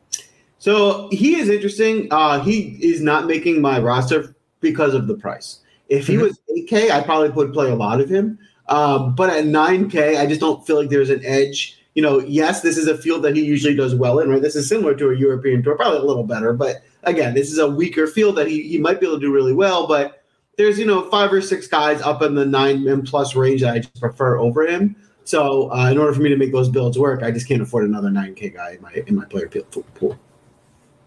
[0.57, 2.07] So, he is interesting.
[2.09, 5.59] Uh, he is not making my roster because of the price.
[5.89, 6.23] If he mm-hmm.
[6.23, 8.39] was 8K, I probably would play a lot of him.
[8.67, 12.61] Uh, but at 9K, I just don't feel like there's an edge you know, yes,
[12.61, 14.41] this is a field that he usually does well in, right?
[14.41, 17.57] This is similar to a European tour, probably a little better, but again, this is
[17.57, 20.23] a weaker field that he, he might be able to do really well, but
[20.55, 23.73] there's, you know, five or six guys up in the nine and plus range that
[23.73, 24.95] I just prefer over him.
[25.25, 27.83] So uh, in order for me to make those builds work, I just can't afford
[27.83, 30.17] another 9K guy in my in my player pool.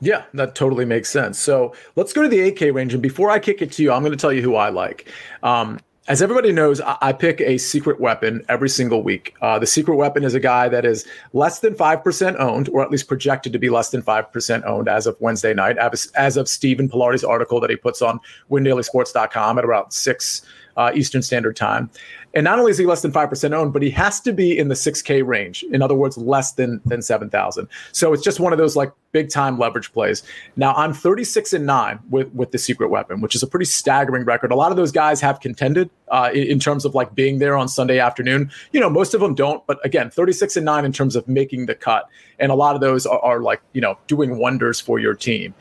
[0.03, 1.39] Yeah, that totally makes sense.
[1.39, 2.93] So let's go to the 8K range.
[2.93, 5.09] And before I kick it to you, I'm going to tell you who I like.
[5.43, 9.35] Um, as everybody knows, I, pick a secret weapon every single week.
[9.41, 12.91] Uh, the secret weapon is a guy that is less than 5% owned, or at
[12.91, 16.49] least projected to be less than 5% owned as of Wednesday night, as, as of
[16.49, 18.19] Stephen Pilardi's article that he puts on
[18.51, 20.43] windailysports.com at about 6
[20.77, 21.89] uh, Eastern Standard Time.
[22.35, 24.69] And not only is he less than 5% owned, but he has to be in
[24.69, 25.63] the 6K range.
[25.65, 27.69] In other words, less than, than 7,000.
[27.93, 30.23] So it's just one of those like big time leverage plays.
[30.57, 34.25] Now I'm 36 and 9 with, with the secret weapon, which is a pretty staggering
[34.25, 34.51] record.
[34.51, 37.57] A lot of those guys have contended uh, in, in, terms of like being there
[37.57, 38.51] on Sunday afternoon.
[38.73, 41.67] You know, most of them don't, but again, 36 and 9 in terms of making
[41.67, 42.09] the cut.
[42.39, 45.55] And a lot of those are, are like, you know, doing wonders for your team.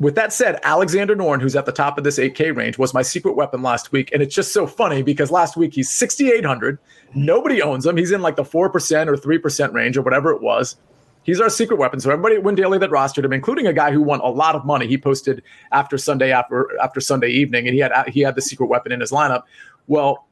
[0.00, 3.02] With that said, Alexander Noren, who's at the top of this 8K range, was my
[3.02, 4.10] secret weapon last week.
[4.12, 6.78] And it's just so funny because last week he's 6,800.
[7.14, 7.98] Nobody owns him.
[7.98, 10.76] He's in like the 4% or 3% range or whatever it was.
[11.22, 12.00] He's our secret weapon.
[12.00, 14.54] So everybody at Win Daily that rostered him, including a guy who won a lot
[14.54, 18.36] of money, he posted after Sunday after after Sunday evening, and he had he had
[18.36, 19.42] the secret weapon in his lineup.
[19.86, 20.26] Well,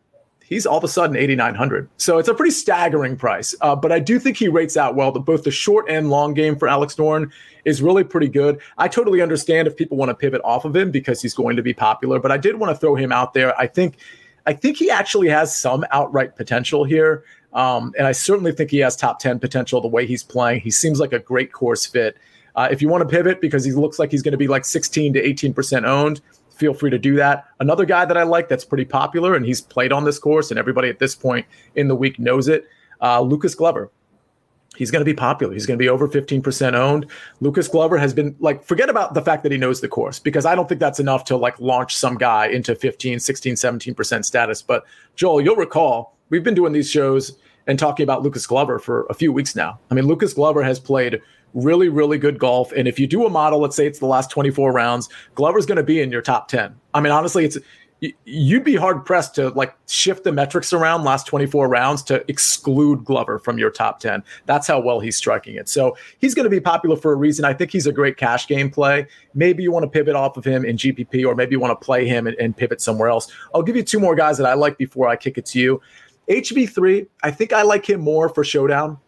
[0.48, 1.88] he's all of a sudden 8,900.
[1.96, 3.54] So it's a pretty staggering price.
[3.60, 5.12] Uh, but I do think he rates out well.
[5.12, 7.30] The, both the short and long game for Alex Noren
[7.64, 8.60] is really pretty good.
[8.78, 11.62] I totally understand if people want to pivot off of him because he's going to
[11.62, 13.58] be popular, but I did want to throw him out there.
[13.58, 13.98] I think.
[14.46, 17.22] I think he actually has some outright potential here.
[17.52, 20.60] Um, and I certainly think he has top 10 potential the way he's playing.
[20.60, 22.16] He seems like a great course fit.
[22.56, 24.64] Uh, if you want to pivot because he looks like he's going to be like
[24.64, 26.22] 16 to 18% owned,
[26.58, 27.46] feel free to do that.
[27.60, 30.58] Another guy that I like that's pretty popular and he's played on this course and
[30.58, 32.66] everybody at this point in the week knows it.
[33.00, 33.90] Uh, Lucas Glover.
[34.76, 35.52] He's going to be popular.
[35.52, 37.06] He's going to be over 15% owned.
[37.40, 40.46] Lucas Glover has been like, forget about the fact that he knows the course because
[40.46, 44.62] I don't think that's enough to like launch some guy into 15, 16, 17% status.
[44.62, 44.84] But
[45.16, 49.14] Joel, you'll recall we've been doing these shows and talking about Lucas Glover for a
[49.14, 49.78] few weeks now.
[49.90, 51.20] I mean, Lucas Glover has played
[51.54, 52.72] really, really good golf.
[52.72, 55.76] And if you do a model, let's say it's the last 24 rounds, Glover's going
[55.76, 56.74] to be in your top 10.
[56.94, 57.58] I mean, honestly, it's
[58.24, 63.04] you'd be hard pressed to like shift the metrics around last 24 rounds to exclude
[63.04, 64.22] Glover from your top 10.
[64.46, 65.68] That's how well he's striking it.
[65.68, 67.44] So he's going to be popular for a reason.
[67.44, 69.06] I think he's a great cash game play.
[69.34, 71.84] Maybe you want to pivot off of him in GPP, or maybe you want to
[71.84, 73.32] play him and, and pivot somewhere else.
[73.54, 75.80] I'll give you two more guys that I like before I kick it to you.
[76.28, 78.98] HV3, I think I like him more for Showdown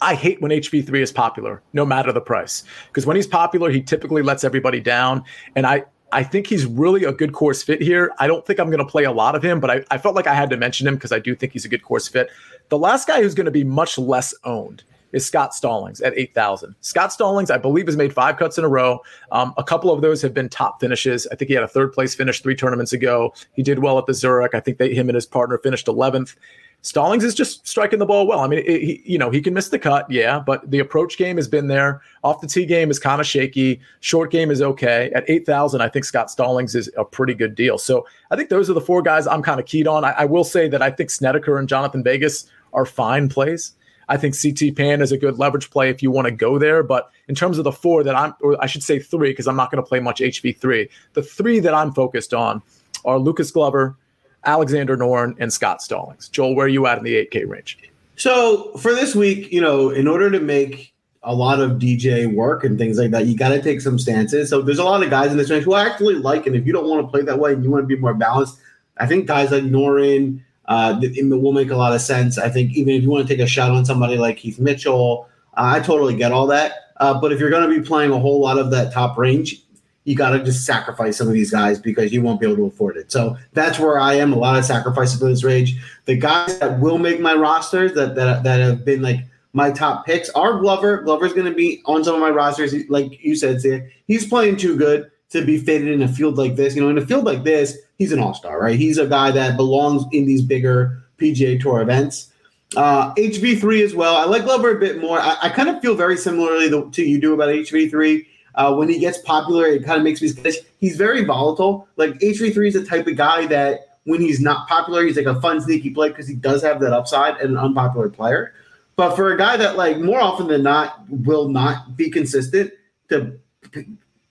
[0.00, 2.64] I hate when HV3 is popular, no matter the price.
[2.88, 5.24] Because when he's popular, he typically lets everybody down.
[5.54, 8.12] And I I think he's really a good course fit here.
[8.18, 10.14] I don't think I'm going to play a lot of him, but I, I felt
[10.14, 12.30] like I had to mention him because I do think he's a good course fit.
[12.68, 16.74] The last guy who's going to be much less owned is Scott Stallings at 8,000.
[16.80, 19.00] Scott Stallings, I believe, has made five cuts in a row.
[19.32, 21.26] Um, a couple of those have been top finishes.
[21.32, 23.34] I think he had a third place finish three tournaments ago.
[23.54, 24.54] He did well at the Zurich.
[24.54, 26.36] I think they, him and his partner finished 11th.
[26.82, 28.40] Stallings is just striking the ball well.
[28.40, 31.18] I mean, it, he, you know, he can miss the cut, yeah, but the approach
[31.18, 32.00] game has been there.
[32.22, 33.80] Off the tee game is kind of shaky.
[34.00, 35.10] Short game is okay.
[35.12, 37.76] At 8,000, I think Scott Stallings is a pretty good deal.
[37.76, 40.04] So I think those are the four guys I'm kind of keyed on.
[40.04, 43.72] I, I will say that I think Snedeker and Jhonattan Vegas are fine plays.
[44.08, 46.82] I think CT Pan is a good leverage play if you want to go there.
[46.82, 49.56] But in terms of the four that I'm, or I should say three, because I'm
[49.56, 52.62] not going to play much HV3, the three that I'm focused on
[53.04, 53.96] are Lucas Glover,
[54.46, 56.28] Alexander Noren, and Scott Stallings.
[56.28, 57.78] Joel, where are you at in the 8K range?
[58.16, 62.64] So for this week, you know, in order to make a lot of DJ work
[62.64, 64.48] and things like that, you got to take some stances.
[64.48, 66.64] So there's a lot of guys in this range who I actually like, and if
[66.64, 68.58] you don't want to play that way and you want to be more balanced,
[68.96, 72.38] I think guys like Noren uh, will make a lot of sense.
[72.38, 75.28] I think even if you want to take a shot on somebody like Keith Mitchell,
[75.56, 76.92] uh, I totally get all that.
[76.98, 79.62] Uh, but if you're going to be playing a whole lot of that top range,
[80.06, 82.66] you got to just sacrifice some of these guys because you won't be able to
[82.66, 83.10] afford it.
[83.10, 84.32] So that's where I am.
[84.32, 85.82] A lot of sacrifices for this range.
[86.04, 89.20] The guys that will make my rosters that that, that have been like
[89.52, 91.02] my top picks are Glover.
[91.02, 92.72] Glover's going to be on some of my rosters.
[92.88, 93.60] Like you said,
[94.06, 96.76] he's playing too good to be fitted in a field like this.
[96.76, 98.78] You know, in a field like this, he's an all star, right?
[98.78, 102.30] He's a guy that belongs in these bigger PGA Tour events.
[102.76, 104.16] Uh, HV3 as well.
[104.16, 105.18] I like Glover a bit more.
[105.18, 108.24] I, I kind of feel very similarly to you do about HV3.
[108.56, 110.56] Uh, when he gets popular, it kind of makes me skittish.
[110.78, 111.88] He's very volatile.
[111.96, 115.40] Like HV3 is the type of guy that when he's not popular, he's like a
[115.40, 118.54] fun, sneaky play because he does have that upside and an unpopular player.
[118.96, 122.72] But for a guy that like more often than not will not be consistent,
[123.10, 123.38] to
[123.70, 123.86] p-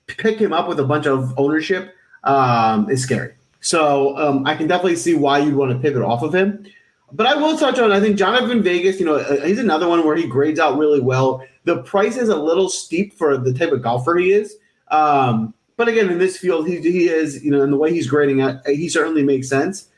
[0.08, 3.34] pick him up with a bunch of ownership um, is scary.
[3.62, 6.66] So um, I can definitely see why you'd want to pivot off of him.
[7.12, 10.06] But I will touch on, I think Jhonattan Vegas, you know, uh, he's another one
[10.06, 11.46] where he grades out really well.
[11.64, 14.56] The price is a little steep for the type of golfer he is.
[14.90, 18.08] Um, but again, in this field, he, he is, you know, in the way he's
[18.08, 19.90] grading out, he certainly makes sense.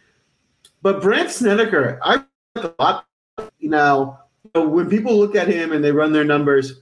[0.82, 2.24] But Brandt Snedeker, I
[2.56, 3.06] like a lot.
[3.60, 4.17] You know,
[4.54, 6.82] when people look at him and they run their numbers,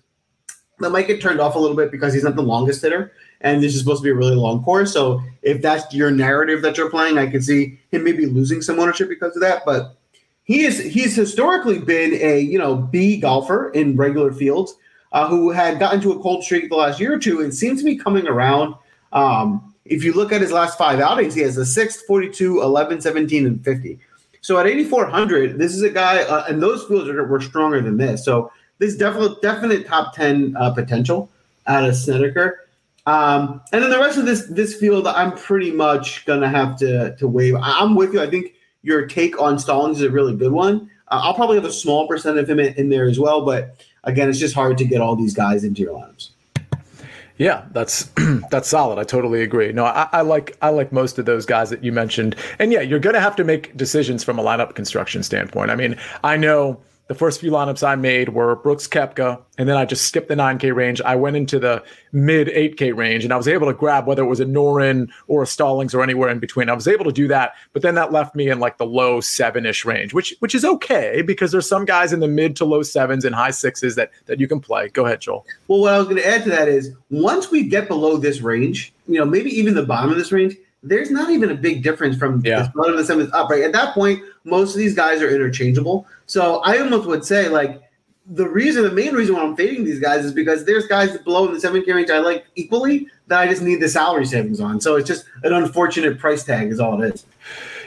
[0.79, 3.63] that might get turned off a little bit because he's not the longest hitter, and
[3.63, 4.91] this is supposed to be a really long course.
[4.91, 8.79] So if that's your narrative that you're playing, I can see him maybe losing some
[8.79, 9.63] ownership because of that.
[9.65, 9.97] But
[10.45, 14.75] he is he's historically been a you know B golfer in regular fields
[15.11, 17.79] uh, who had gotten to a cold streak the last year or two and seems
[17.79, 18.75] to be coming around.
[19.11, 23.01] Um, if you look at his last five outings, he has a 6, 42, 11,
[23.01, 23.99] 17, and 50.
[24.41, 27.97] So at 8,400, this is a guy, uh, and those fields are, were stronger than
[27.97, 28.25] this.
[28.25, 31.29] So this definite definite top 10 uh, potential
[31.67, 32.67] out of Snedeker.
[33.05, 37.15] Um, and then the rest of this this field, I'm pretty much gonna have to
[37.17, 37.55] to waive.
[37.61, 38.21] I'm with you.
[38.21, 38.54] I think
[38.85, 40.89] your take on Stallings is a really good one.
[41.07, 43.75] Uh, I'll probably have a small percent of him in, in, there as well, but
[44.03, 46.29] again, it's just hard to get all these guys into your lineups.
[47.37, 48.11] Yeah, that's
[48.51, 48.99] that's solid.
[48.99, 49.71] I totally agree.
[49.73, 52.81] No, I, I, like I like most of those guys that you mentioned, and yeah,
[52.81, 55.71] you're to have to make decisions from a lineup construction standpoint.
[55.71, 59.77] I mean, I know the first few lineups I made were Brooks Koepka, and then
[59.77, 61.01] I just skipped the 9K range.
[61.01, 64.27] I went into the mid 8K range, and I was able to grab whether it
[64.27, 66.67] was a Noren or a Stallings or anywhere in between.
[66.67, 69.21] I was able to do that, but then that left me in like the low
[69.21, 72.65] seven ish range, which which is okay because there's some guys in the mid to
[72.65, 74.89] low sevens and high sixes that that you can play.
[74.89, 75.45] Go ahead, Joel.
[75.67, 78.41] Well, what I was going to add to that is once we get below this
[78.41, 81.83] range, you know, maybe even the bottom of this range, there's not even a big
[81.83, 82.63] difference from yeah.
[82.63, 83.49] the bottom of the sevens up.
[83.49, 86.07] Right at that point, most of these guys are interchangeable.
[86.27, 87.81] So I almost would say like
[88.27, 91.47] the reason, the main reason why I'm fading these guys is because there's guys below
[91.47, 94.59] in the seven K range I like equally that I just need the salary savings
[94.59, 94.79] on.
[94.79, 97.25] So it's just an unfortunate price tag, is all it is.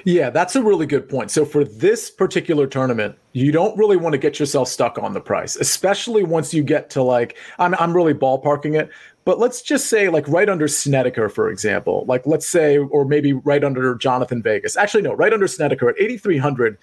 [0.05, 1.31] Yeah, that's a really good point.
[1.31, 5.21] So for this particular tournament, you don't really want to get yourself stuck on the
[5.21, 8.91] price, especially once you get to like I'm I'm really ballparking it,
[9.29, 13.35] but let's just say, like, right under Snedeker, for example, like, let's say, or maybe
[13.35, 14.75] right under Jhonattan Vegas.
[14.75, 16.79] Actually, no, right under Snedeker at 8,300.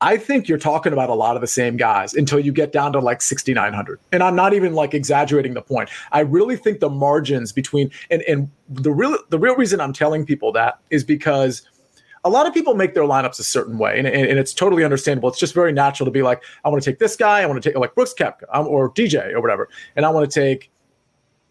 [0.00, 2.92] I think you're talking about a lot of the same guys until you get down
[2.92, 3.98] to like 6,900.
[4.12, 5.90] And I'm not even like exaggerating the point.
[6.12, 10.24] I really think the margins between, and, and the real, the real reason I'm telling
[10.24, 11.62] people that is because
[12.24, 14.84] a lot of people make their lineups a certain way, and, and, and, it's totally
[14.84, 15.28] understandable.
[15.30, 17.60] It's just very natural to be like, I want to take this guy, I want
[17.60, 20.70] to take like Brooks Koepka um, or DJ or whatever, and I want to take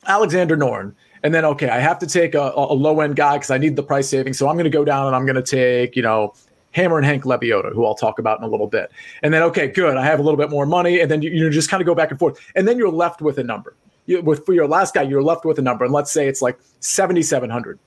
[0.07, 0.93] Alexander Noren.
[1.23, 3.75] And then, okay, I have to take a, a low end guy because I need
[3.75, 4.33] the price saving.
[4.33, 6.33] So I'm going to go down and I'm going to take, you know,
[6.71, 8.91] Hammer and Hank Lebioda, who I'll talk about in a little bit.
[9.21, 9.97] And then, okay, good.
[9.97, 10.99] I have a little bit more money.
[10.99, 12.39] And then you, you just kind of go back and forth.
[12.55, 13.75] And then you're left with a number.
[14.07, 15.85] You, with for your last guy, you're left with a number.
[15.85, 17.77] And let's say it's like 7,700.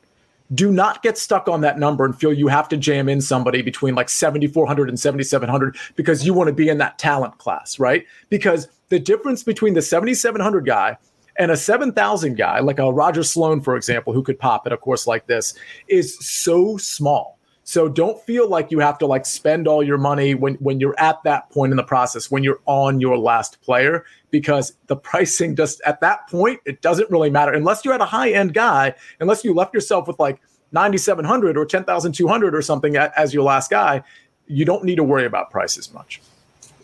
[0.54, 3.62] do not get stuck on that number and feel you have to jam in somebody
[3.62, 8.06] between like 7400 and 7700 because you want to be in that talent class right
[8.28, 10.98] because the difference between the 7700 guy
[11.38, 14.76] and a 7,000 guy, like a Roger Sloan, for example, who could pop at a
[14.76, 15.54] course like this,
[15.88, 17.38] is so small.
[17.64, 20.94] So don't feel like you have to like spend all your money when when you're
[20.98, 25.56] at that point in the process, when you're on your last player, because the pricing
[25.56, 28.94] just at that point it doesn't really matter unless you had a high end guy,
[29.18, 30.40] unless you left yourself with like
[30.72, 34.02] 9,700 or 10,200 or something as your last guy.
[34.46, 36.20] You don't need to worry about prices much.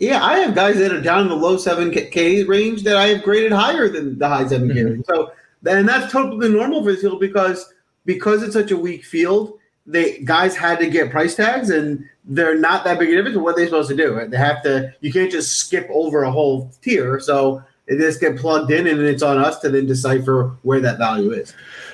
[0.01, 3.21] Yeah, I have guys that are down in the low 7K range that I have
[3.21, 5.01] graded higher than the high 7K mm-hmm.
[5.05, 5.31] So,
[5.69, 7.71] and that's totally normal for this field because
[8.05, 12.57] because it's such a weak field, they guys had to get price tags and they're
[12.57, 13.37] not that big a difference.
[13.37, 14.27] What are they supposed to do?
[14.27, 14.91] They have to.
[15.01, 17.19] You can't just skip over a whole tier.
[17.19, 20.97] So they just get plugged in, and it's on us to then decipher where that
[20.97, 21.53] value is.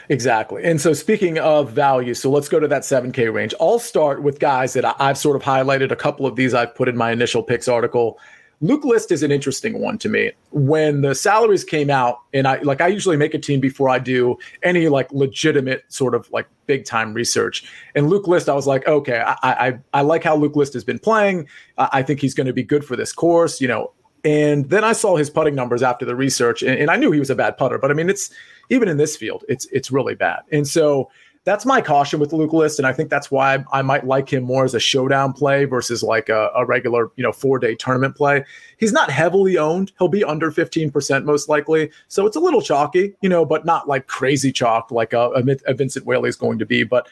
[0.10, 0.64] Exactly.
[0.64, 3.54] And so, speaking of value, so let's go to that 7K range.
[3.60, 5.92] I'll start with guys that I've sort of highlighted.
[5.92, 8.18] A couple of these I've put in my initial picks article.
[8.60, 10.32] Luke List is an interesting one to me.
[10.52, 14.00] When the salaries came out, and I like I usually make a team before I
[14.00, 17.70] do any like legitimate sort of like big time research.
[17.94, 20.84] And Luke List, I was like, okay, I I, I like how Luke List has
[20.84, 21.48] been playing.
[21.78, 23.62] I think he's going to be good for this course.
[23.62, 23.92] You know,
[24.24, 27.20] and then I saw his putting numbers after the research, and, and, I knew he
[27.20, 27.78] was a bad putter.
[27.78, 28.32] But I mean, it's
[28.70, 30.42] even in this field, it's it's really bad.
[30.52, 31.10] And so
[31.48, 34.44] that's my caution with Luke List, and I think that's why I might like him
[34.44, 38.18] more as a showdown play versus like a, a regular, you know, four day tournament
[38.18, 38.44] play.
[38.78, 42.62] He's not heavily owned; he'll be under fifteen percent most likely, so it's a little
[42.62, 46.28] chalky, you know, but not like crazy chalk like uh, a, a, a Vincent Whaley
[46.28, 46.84] is going to be.
[46.84, 47.08] But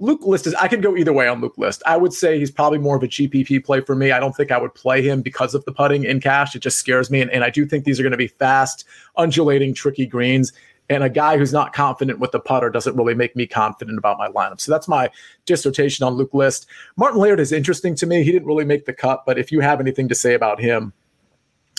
[0.00, 1.82] Luke List is I could go either way on Luke List.
[1.86, 4.10] I would say he's probably more of a GPP play for me.
[4.10, 6.56] I don't think I would play him because of the putting in cash.
[6.56, 7.20] It just scares me.
[7.20, 8.84] And, and I do think these are going to be fast,
[9.16, 10.52] undulating, tricky greens.
[10.90, 14.18] And a guy who's not confident with the putter doesn't really make me confident about
[14.18, 14.60] my lineup.
[14.60, 15.10] So that's my
[15.46, 16.66] dissertation on Luke List.
[16.96, 18.22] Martin Laird is interesting to me.
[18.22, 20.92] He didn't really make the cut, but if you have anything to say about him,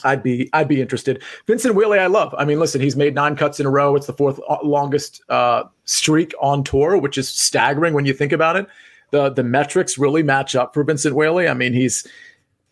[0.03, 1.23] I'd be I'd be interested.
[1.47, 2.33] Vincent Whaley, I love.
[2.37, 3.95] I mean, listen, he's made nine cuts in a row.
[3.95, 8.31] It's the fourth uh, longest uh, streak on tour, which is staggering when you think
[8.31, 8.67] about it.
[9.11, 11.47] The the metrics really match up for Vincent Whaley.
[11.47, 12.05] I mean, he's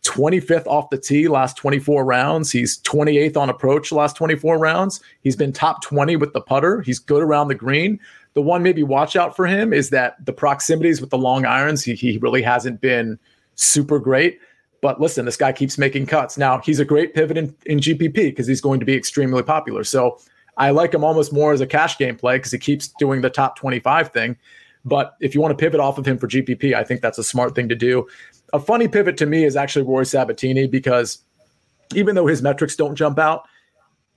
[0.03, 2.51] 25th off the tee last 24 rounds.
[2.51, 5.01] He's 28th on approach last 24 rounds.
[5.21, 6.81] He's been top 20 with the putter.
[6.81, 7.99] He's good around the green.
[8.33, 11.83] The one maybe watch out for him is that the proximities with the long irons,
[11.83, 13.17] he, he really hasn't been
[13.55, 14.39] super great.
[14.81, 16.37] But listen, this guy keeps making cuts.
[16.37, 19.85] Now, he's a great pivot in, in GPP because he's going to be extremely popular.
[19.85, 20.19] So
[20.57, 23.29] I like him almost more as a cash game play because he keeps doing the
[23.29, 24.35] top 25 thing.
[24.85, 27.23] But if you want to pivot off of him for GPP, I think that's a
[27.23, 28.07] smart thing to do.
[28.51, 31.19] A funny pivot to me is actually Roy Sabbatini because
[31.95, 33.43] even though his metrics don't jump out,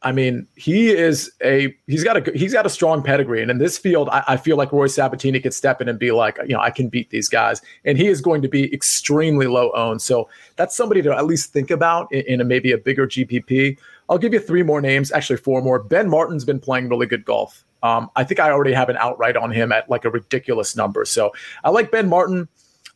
[0.02, 3.58] I mean, he is a he's got a he's got a strong pedigree, and in
[3.58, 6.54] this field, I, I, feel like Roy Sabbatini could step in and be like, you
[6.54, 10.02] know, I can beat these guys, and he is going to be extremely low owned.
[10.02, 13.78] So that's somebody to at least think about in, in a, maybe a bigger GPP.
[14.08, 15.82] I'll give you three more names, actually four more.
[15.82, 17.64] Ben Martin's been playing really good golf.
[17.82, 21.04] Um, I think I already have an outright on him at like a ridiculous number.
[21.04, 21.32] So
[21.64, 22.48] I like Ben Martin.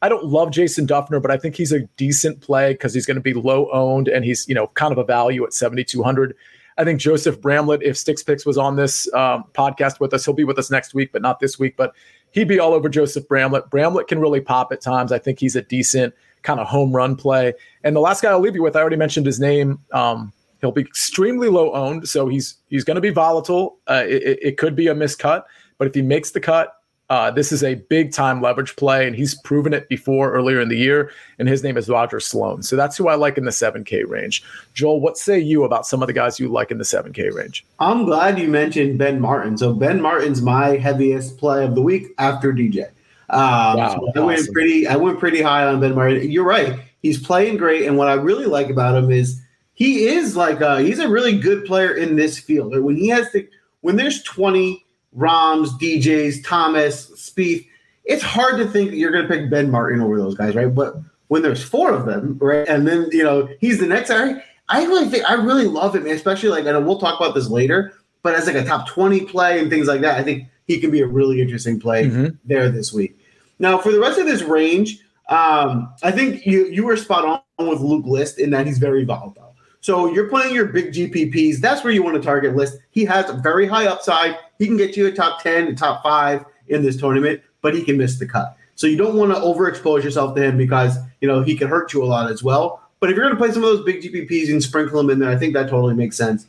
[0.02, 3.16] I don't love Jason Dufner, but I think he's a decent play because he's going
[3.16, 6.34] to be low owned and he's you know kind of a value at 7,200.
[6.78, 10.32] I think Joseph Bramlett, if Sticks Picks was on this um, podcast with us, he'll
[10.32, 11.76] be with us next week, but not this week.
[11.76, 11.94] But
[12.30, 13.68] he'd be all over Joseph Bramlett.
[13.68, 15.12] Bramlett can really pop at times.
[15.12, 17.52] I think he's a decent kind of home run play.
[17.84, 19.78] And the last guy I'll leave you with, I already mentioned his name.
[19.92, 23.78] Um, he'll be extremely low owned, so he's he's going to be volatile.
[23.88, 25.44] Uh, it, it could be a miscut,
[25.78, 29.16] but if he makes the cut, uh, this is a big time leverage play, and
[29.16, 31.10] he's proven it before earlier in the year.
[31.40, 32.62] And his name is Roger Sloan.
[32.62, 34.44] So that's who I like in the 7K range.
[34.74, 37.66] Joel, what say you about some of the guys you like in the 7K range?
[37.80, 39.58] I'm glad you mentioned Ben Martin.
[39.58, 42.90] So Ben Martin's my heaviest play of the week after DJ.
[43.28, 44.26] Um, wow, so I awesome.
[44.26, 44.86] went pretty.
[44.86, 46.30] I went pretty high on Ben Martin.
[46.30, 46.78] You're right.
[47.02, 49.40] He's playing great, and what I really like about him is
[49.80, 52.78] he is like a, he's a really good player in this field.
[52.78, 53.48] When he has to,
[53.80, 57.66] when there's 20 Rahms, DJs, Thomas, Spieth.
[58.04, 60.72] It's hard to think that you're going to pick Ben Martin over those guys, right?
[60.72, 60.96] But
[61.28, 64.84] when there's four of them, right, and then you know he's the next guy, I
[64.84, 67.92] really think I really love him, especially like, and we'll talk about this later.
[68.22, 70.90] But as like a top twenty play and things like that, I think he can
[70.90, 72.36] be a really interesting play mm-hmm.
[72.44, 73.18] there this week.
[73.58, 77.68] Now, for the rest of this range, um, I think you you were spot on
[77.68, 79.49] with Luke List in that he's very volatile.
[79.80, 81.58] So you're playing your big GPPs.
[81.58, 82.78] That's where you want to target list.
[82.90, 84.36] He has a very high upside.
[84.58, 87.82] He can get you a top 10, a top five in this tournament, but he
[87.82, 88.56] can miss the cut.
[88.74, 91.92] So you don't want to overexpose yourself to him because you know he can hurt
[91.92, 92.82] you a lot as well.
[92.98, 95.18] But if you're going to play some of those big GPPs and sprinkle them in
[95.18, 96.46] there, I think that totally makes sense.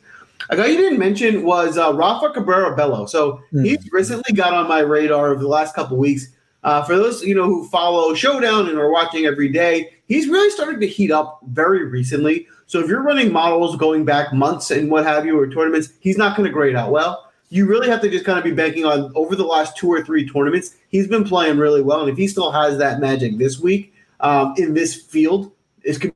[0.50, 3.06] A guy you didn't mention was uh, Rafa Cabrera Bello.
[3.06, 3.64] So mm.
[3.64, 6.28] he's recently got on my radar over the last couple weeks.
[6.64, 10.50] Uh, for those you know who follow Showdown and are watching every day, he's really
[10.50, 12.46] started to heat up very recently.
[12.66, 16.18] So if you're running models going back months and what have you or tournaments, he's
[16.18, 17.32] not going to grade out well.
[17.48, 20.04] You really have to just kind of be banking on over the last two or
[20.04, 20.76] three tournaments.
[20.88, 24.54] He's been playing really well, and if he still has that magic this week um,
[24.58, 25.52] in this field,
[25.82, 26.14] it's going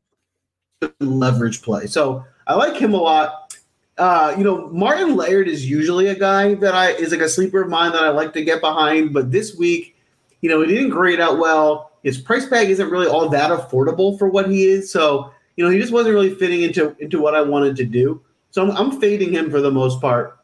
[1.01, 1.87] leverage play.
[1.87, 3.57] So I like him a lot.
[3.97, 7.63] Uh, you know, Martin Laird is usually a guy that I is like a sleeper
[7.63, 9.97] of mine that I like to get behind, but this week,
[10.43, 11.93] you know, he didn't grade out well.
[12.07, 15.71] His price tag isn't really all that affordable for what he is, so you know,
[15.71, 18.23] he just wasn't really fitting into into what I wanted to do.
[18.53, 20.39] So I'm, I'm fading him for the most part.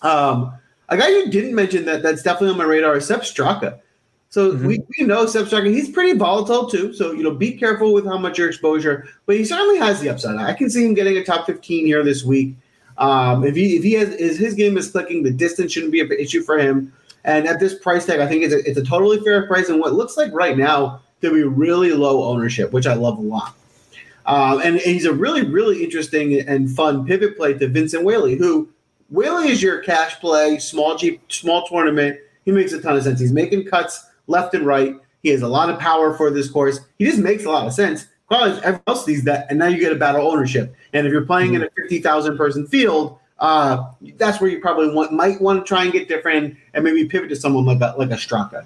[0.00, 0.54] Um,
[0.88, 3.80] a guy you didn't mention that that's definitely on my radar is Sepp Straka.
[4.30, 4.66] So mm-hmm.
[4.66, 6.94] we, we know Sepp Straka, he's pretty volatile too.
[6.94, 10.08] So, you know, be careful with how much your exposure, but he certainly has the
[10.08, 10.36] upside.
[10.36, 12.56] I can see him getting a top 15 here this week.
[12.96, 16.00] Um, if he if he has is his game is clicking, the distance shouldn't be
[16.00, 16.94] an issue for him.
[17.28, 19.78] And at this price tag, I think it's a, it's a totally fair price and
[19.78, 23.54] what looks like right now to be really low ownership, which I love a lot.
[24.24, 28.36] Um, and, and, he's a really, really interesting and fun pivot play to Vincent Whaley,
[28.36, 28.70] who
[29.10, 32.18] Whaley is your cash play, small G, small tournament.
[32.46, 33.20] He makes a ton of sense.
[33.20, 34.96] He's making cuts left and right.
[35.22, 36.80] He has a lot of power for this course.
[36.98, 38.06] He just makes a lot of sense.
[38.26, 40.74] Probably everyone else sees that, and now you get a battle ownership.
[40.94, 41.62] And if you're playing mm-hmm.
[41.62, 45.68] in a fifty thousand person field, uh, that's where you probably want might want to
[45.68, 48.64] try and get different and maybe pivot to someone like a like a Straka.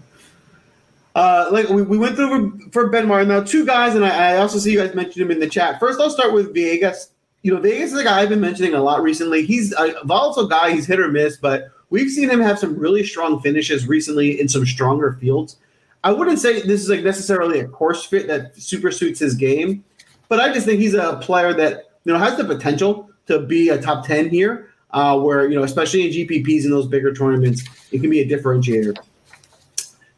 [1.14, 4.36] Uh, like we, we went through for, Ben Martin now, two guys, and I, I,
[4.38, 5.78] also see you guys mentioned him in the chat.
[5.78, 7.10] First, I'll start with Vegas.
[7.42, 9.44] You know, Villegas is a guy I've been mentioning a lot recently.
[9.44, 10.70] He's a volatile guy.
[10.70, 14.48] He's hit or miss, but we've seen him have some really strong finishes recently in
[14.48, 15.58] some stronger fields.
[16.02, 19.84] I wouldn't say this is like necessarily a course fit that super suits his game,
[20.28, 23.68] but I just think he's a player that you know has the potential to be
[23.68, 24.68] a top ten here.
[24.90, 28.28] Uh, where you know, especially in GPPs and those bigger tournaments, it can be a
[28.28, 28.94] differentiator.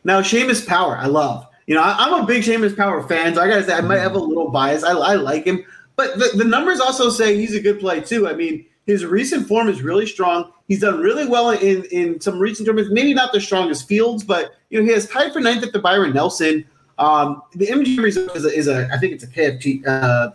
[0.02, 1.46] Now, Seamus Power, I love.
[1.66, 4.00] You know, I, am a big Seamus Power fan, so I gotta say I might
[4.00, 4.84] have a little bias.
[4.84, 5.64] I, I like him,
[5.96, 8.28] but the, the numbers also say he's a good play too.
[8.28, 10.52] I mean, his recent form is really strong.
[10.68, 12.92] He's done really well in in some recent tournaments.
[12.92, 15.78] Maybe not the strongest fields, but you know he has tied for ninth at the
[15.78, 16.66] Byron Nelson.
[16.98, 19.86] Um, the MGM result is a, is a I think it's a KFT.
[19.86, 20.32] Uh,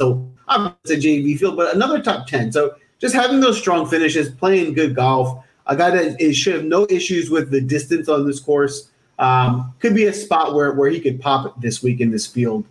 [0.00, 0.30] so
[0.84, 2.52] It's a JV field, but another top ten.
[2.52, 6.64] So just having those strong finishes, playing good golf, a guy that is, should have
[6.64, 8.90] no issues with the distance on this course.
[9.18, 12.64] Um, could be a spot where, where he could pop this week in this field.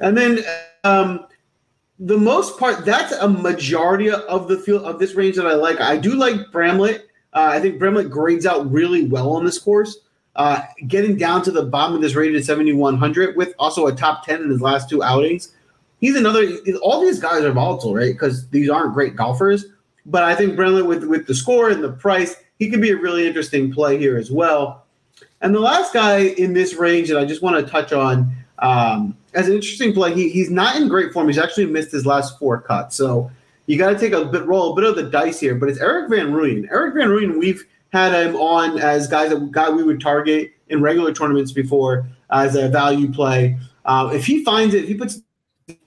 [0.00, 0.40] And then
[0.84, 1.26] um,
[1.98, 5.80] the most part, that's a majority of the field of this range that I like.
[5.80, 7.06] I do like Bramlett.
[7.32, 9.98] Uh, I think Bramlett grades out really well on this course.
[10.36, 14.42] Uh, getting down to the bottom of this rated 7100 with also a top 10
[14.42, 15.52] in his last two outings.
[16.00, 16.48] He's another,
[16.82, 18.12] all these guys are volatile, right?
[18.12, 19.66] Because these aren't great golfers.
[20.06, 22.96] But I think Bramlett, with, with the score and the price, he could be a
[22.96, 24.86] really interesting play here as well.
[25.42, 29.16] And the last guy in this range that I just want to touch on um,
[29.34, 31.26] as an interesting play, he, he's not in great form.
[31.26, 32.96] He's actually missed his last four cuts.
[32.96, 33.30] So
[33.66, 35.54] you got to take a bit roll a bit of the dice here.
[35.54, 36.70] But it's Erik van Rooyen.
[36.70, 40.80] Erik van Rooyen, we've had him on as guys that guy we would target in
[40.80, 43.58] regular tournaments before as a value play.
[43.84, 45.20] Uh, if he finds it, if he puts,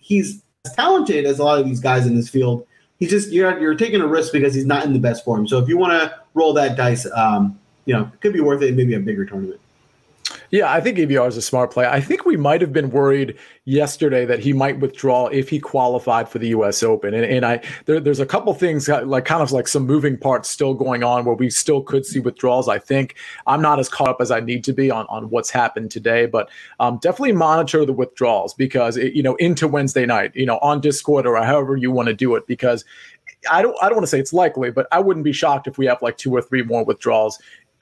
[0.04, 2.68] he's as talented as a lot of these guys in this field.
[2.99, 5.47] He's just you're you're taking a risk because he's not in the best form.
[5.47, 8.62] So if you want to roll that dice, um, you know, it could be worth
[8.62, 9.60] it maybe a bigger tournament.
[10.54, 11.88] Yeah, I think EVR is a smart play.
[11.88, 16.30] I think we might have been worried yesterday that he might withdraw if he qualified
[16.30, 16.84] for the U.S.
[16.84, 20.16] Open, and, and I there, there's a couple things like kind of like some moving
[20.16, 22.70] parts still going on where we still could see withdrawals.
[22.70, 23.16] I think
[23.47, 26.28] I'm not as caught up as I need to be on on what's happened today,
[26.28, 30.60] but um, definitely monitor the withdrawals because it, you know into Wednesday night, you know
[30.60, 32.86] on Discord or however you want to do it because
[33.49, 35.80] I don't I don't want to say it's likely, but I wouldn't be shocked if
[35.80, 37.39] we have like two or three more withdrawals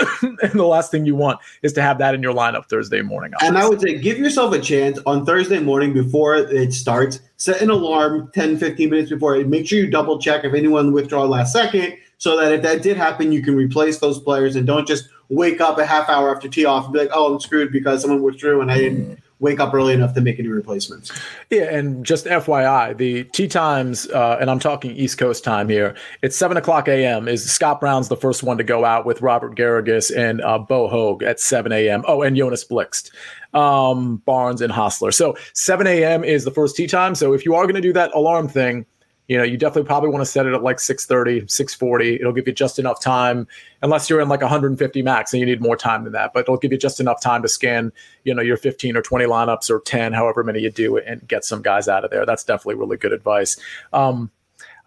[0.21, 3.33] and the last thing you want is to have that in your lineup Thursday morning.
[3.35, 3.47] Obviously.
[3.47, 7.19] And I would say give yourself a chance on Thursday morning before it starts.
[7.37, 9.35] Set an alarm 10, 15 minutes before.
[9.35, 9.47] it.
[9.47, 12.97] Make sure you double check if anyone withdraw last second so that if that did
[12.97, 16.47] happen, you can replace those players and don't just wake up a half hour after
[16.47, 19.17] tee off and be like, oh, I'm screwed because someone withdrew and I didn't mm.
[19.41, 21.11] Wake up early enough to make any replacements.
[21.49, 25.95] Yeah, and just FYI, the tee times, uh, and I'm talking East Coast time here.
[26.21, 27.27] It's seven o'clock a.m.
[27.27, 30.87] Is Scott Brown's the first one to go out with Robert Garrigus and uh, Bo
[30.87, 32.03] Hoag at seven a.m.
[32.07, 33.11] Oh, and Jonas Blixt,
[33.53, 35.11] um, Barnes and Hostler.
[35.11, 36.23] So seven a.m.
[36.23, 37.15] is the first tee time.
[37.15, 38.85] So if you are going to do that alarm thing
[39.27, 42.15] you know, you definitely probably want to set it at like 630, 640.
[42.15, 43.47] It'll give you just enough time,
[43.81, 46.33] unless you're in like 150 max and you need more time than that.
[46.33, 47.91] But it'll give you just enough time to scan,
[48.23, 51.45] you know, your 15 or 20 lineups or 10, however many you do, and get
[51.45, 52.25] some guys out of there.
[52.25, 53.57] That's definitely really good advice.
[53.93, 54.31] Um,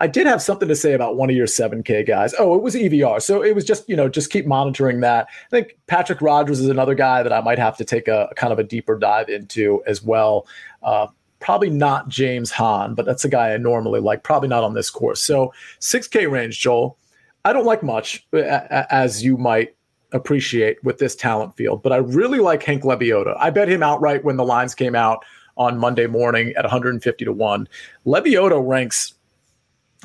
[0.01, 2.35] I did have something to say about one of your 7K guys.
[2.39, 3.23] Oh, it was EVR.
[3.23, 5.29] So it was just, you know, just keep monitoring that.
[5.31, 8.53] I think Patrick Rodgers is another guy that I might have to take a, kind
[8.53, 10.47] of a deeper dive into as well.
[10.83, 11.07] Uh,
[11.45, 14.23] probably not James Hahn, but that's a guy I normally like.
[14.23, 15.21] Probably not on this course.
[15.21, 16.97] So 6K range, Joel.
[17.45, 19.77] I don't like much, uh, as you might
[20.13, 23.37] appreciate with this talent field, but I really like Hank Lebioda.
[23.39, 25.23] I bet him outright when the lines came out
[25.59, 27.69] on Monday morning at 150 to 1.
[28.07, 29.13] Lebioda ranks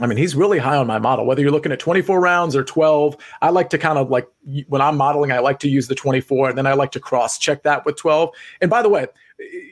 [0.01, 1.25] I mean, he's really high on my model.
[1.25, 4.29] Whether you're looking at 24 rounds or 12, I like to kind of like
[4.67, 7.37] when I'm modeling, I like to use the 24 and then I like to cross
[7.37, 8.29] check that with 12.
[8.61, 9.07] And by the way,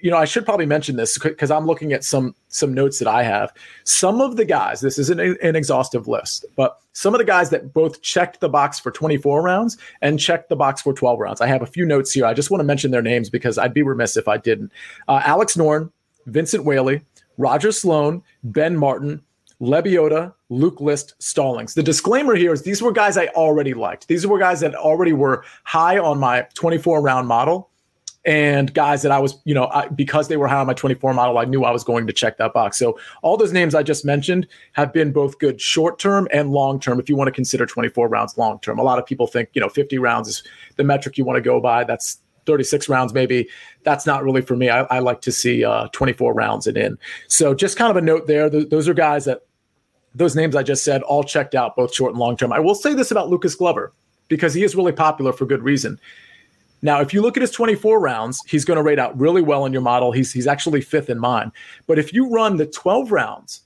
[0.01, 3.07] you know, I should probably mention this because I'm looking at some some notes that
[3.07, 3.53] I have.
[3.84, 7.74] Some of the guys, this isn't an exhaustive list, but some of the guys that
[7.74, 11.41] both checked the box for 24 rounds and checked the box for 12 rounds.
[11.41, 12.26] I have a few notes here.
[12.26, 14.72] I just want to mention their names because I'd be remiss if I didn't.
[15.07, 15.91] Uh, Alex Noren,
[16.26, 17.01] Vincent Whaley,
[17.38, 19.22] Roger Sloan, Ben Martin,
[19.61, 21.74] Lebioda, Luke List, Stallings.
[21.74, 24.07] The disclaimer here is these were guys I already liked.
[24.07, 27.66] These were guys that already were high on my 24 round model
[28.28, 31.13] and guys that I was, you know, I, because they were high on my 24
[31.13, 32.78] model, I knew I was going to check that box.
[32.78, 36.78] So all those names I just mentioned have been both good short term and long
[36.78, 36.99] term.
[36.99, 39.61] If you want to consider 24 rounds long term, a lot of people think, you
[39.61, 40.43] know, 50 rounds is
[40.75, 41.86] the metric you want to go by.
[41.86, 43.47] That's 36 rounds, maybe.
[43.84, 44.69] That's not really for me.
[44.69, 46.97] I, I like to see uh, 24 rounds and in.
[47.30, 48.49] So just kind of a note there.
[48.49, 49.43] Th- those are guys that
[50.13, 52.51] those names I just said all checked out, both short and long term.
[52.51, 53.93] I will say this about Lucas Glover
[54.28, 55.97] because he is really popular for good reason.
[56.82, 59.65] Now, if you look at his 24 rounds, he's going to rate out really well
[59.65, 60.11] in your model.
[60.11, 61.51] He's he's actually fifth in mine.
[61.88, 63.61] But if you run the 12 rounds,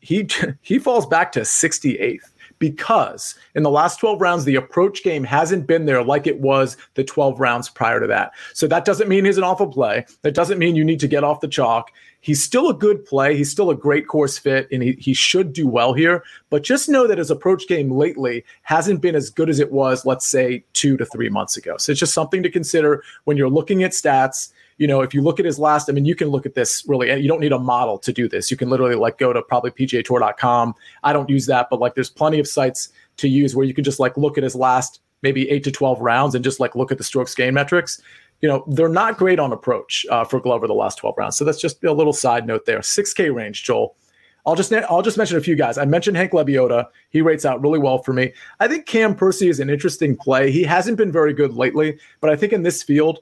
[0.00, 0.28] he
[0.62, 5.66] he falls back to 68th because in the last 12 rounds, the approach game hasn't
[5.66, 8.32] been there like it was the 12 rounds prior to that.
[8.52, 10.06] So that doesn't mean he's an awful play.
[10.22, 11.90] That doesn't mean you need to get off the chalk
[12.24, 13.36] he's still a good play.
[13.36, 16.24] He's still a great course fit, and he, he should do well here.
[16.48, 20.06] But just know that his approach game lately hasn't been as good as it was,
[20.06, 21.76] let's say, two to three months ago.
[21.76, 24.52] So it's just something to consider when you're looking at stats.
[24.78, 26.82] You know, if you look at his last, I mean, you can look at this
[26.88, 28.50] really, and you don't need a model to do this.
[28.50, 30.74] You can literally like go to probably pgatour.com.
[31.02, 33.84] I don't use that, but like there's plenty of sites to use where you can
[33.84, 36.90] just like look at his last maybe eight to 12 rounds and just like look
[36.90, 38.00] at the strokes gain metrics
[38.44, 41.34] you know, they're not great on approach uh, for Glover the last 12 rounds.
[41.34, 42.80] So that's just a little side note there.
[42.80, 43.96] 6K range, Joel.
[44.44, 45.78] I'll just I'll just mention a few guys.
[45.78, 46.88] I mentioned Hank Lebioda.
[47.08, 48.34] He rates out really well for me.
[48.60, 50.50] I think Cam Percy is an interesting play.
[50.50, 53.20] He hasn't been very good lately, but I think in this field,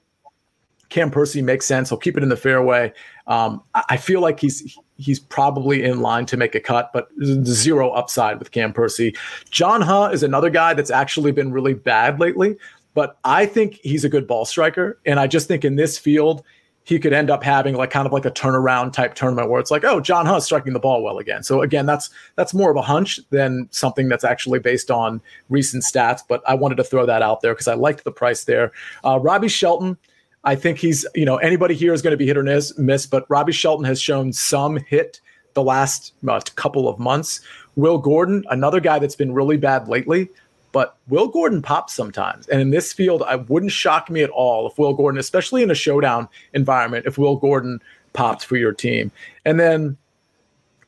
[0.89, 1.91] Cam Percy makes sense.
[1.91, 2.93] He'll keep it in the fairway.
[3.29, 7.07] Um, I feel like he's he's probably in line to make a cut, but
[7.45, 9.15] zero upside with Cam Percy.
[9.51, 12.57] John Huh is another guy that's actually been really bad lately.
[12.95, 14.99] But I think he's a good ball striker.
[15.07, 16.45] And I just think in this field,
[16.85, 19.71] he could end up having like kind of like a turnaround type tournament where it's
[19.71, 21.43] like, oh, John Huh's striking the ball well again.
[21.43, 25.85] So again, that's that's more of a hunch than something that's actually based on recent
[25.85, 26.23] stats.
[26.27, 28.73] But I wanted to throw that out there because I liked the price there.
[29.05, 29.97] Uh, Robbie Shelton,
[30.45, 33.07] I think he's you know anybody here is going to be hit or miss, miss,
[33.07, 35.21] but Robbie Shelton has shown some hit
[35.55, 37.41] the last uh, couple of months.
[37.77, 40.29] Will Gordon, another guy that's been really bad lately.
[40.73, 42.49] But Will Gordon pops sometimes.
[42.49, 45.71] And in this field, I wouldn't shock me at all if Will Gordon, especially in
[45.71, 47.81] a showdown environment, if Will Gordon
[48.15, 49.13] pops for your team.
[49.45, 49.97] And then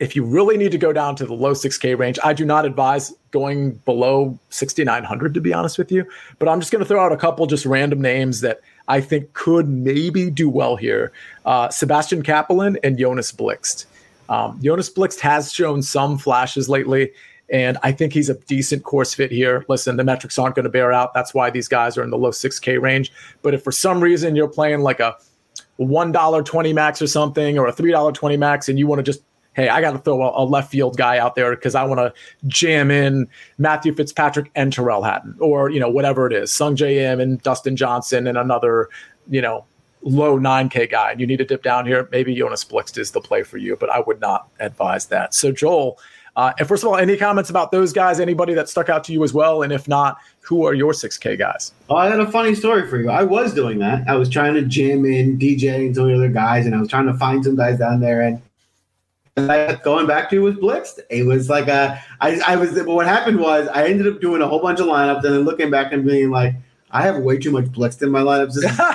[0.00, 2.64] if you really need to go down to the low 6K range, I do not
[2.64, 6.04] advise going below 6,900, to be honest with you.
[6.38, 9.32] But I'm just going to throw out a couple just random names that I think
[9.34, 11.12] could maybe do well here
[11.44, 13.86] uh, Sebastian Cappelen and Jonas Blixt.
[14.28, 17.12] Um, Jonas Blixt has shown some flashes lately.
[17.50, 19.64] And I think he's a decent course fit here.
[19.68, 21.12] Listen, the metrics aren't going to bear out.
[21.12, 23.12] That's why these guys are in the low 6K range.
[23.42, 25.16] But if for some reason you're playing like a
[25.78, 29.22] $1.20 max or something or a $3.20 max and you want to just,
[29.54, 31.98] hey, I got to throw a, a, left field guy out there because I want
[31.98, 32.12] to
[32.48, 33.28] jam in
[33.58, 37.76] Matthew Fitzpatrick and Tyrrell Hatton or, you know, whatever it is, Sung Im and Dustin
[37.76, 38.88] Johnson and another,
[39.28, 39.64] you know,
[40.02, 43.20] low 9K guy and you need to dip down here, maybe Jonas Blixt is the
[43.20, 45.34] play for you, but I would not advise that.
[45.34, 45.98] So, Joel,
[46.36, 48.18] uh, and first of all, any comments about those guys?
[48.18, 49.62] Anybody that stuck out to you as well?
[49.62, 51.72] And if not, who are your 6K guys?
[51.88, 53.08] Oh, I had a funny story for you.
[53.08, 54.08] I was doing that.
[54.08, 57.06] I was trying to jam in DJ and some other guys, and I was trying
[57.06, 58.20] to find some guys down there.
[58.22, 58.42] And
[59.36, 61.00] I, going back to was Blixt.
[61.08, 64.48] It was like a, I, I was, what happened was I ended up doing a
[64.48, 66.54] whole bunch of lineups and then looking back and being like,
[66.94, 68.54] I have way too much Blixt in my lineups.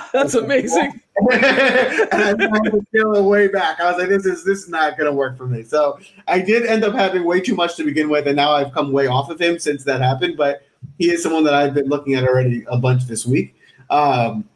[0.14, 1.02] That's amazing.
[1.32, 3.82] and I scale it way back.
[3.82, 5.64] I was like, this is this is not gonna work for me.
[5.64, 8.72] So I did end up having way too much to begin with, and now I've
[8.72, 10.38] come way off of him since that happened.
[10.38, 10.62] But
[10.97, 13.54] he is someone that I've been looking at already a bunch this week.
[13.89, 14.47] Um,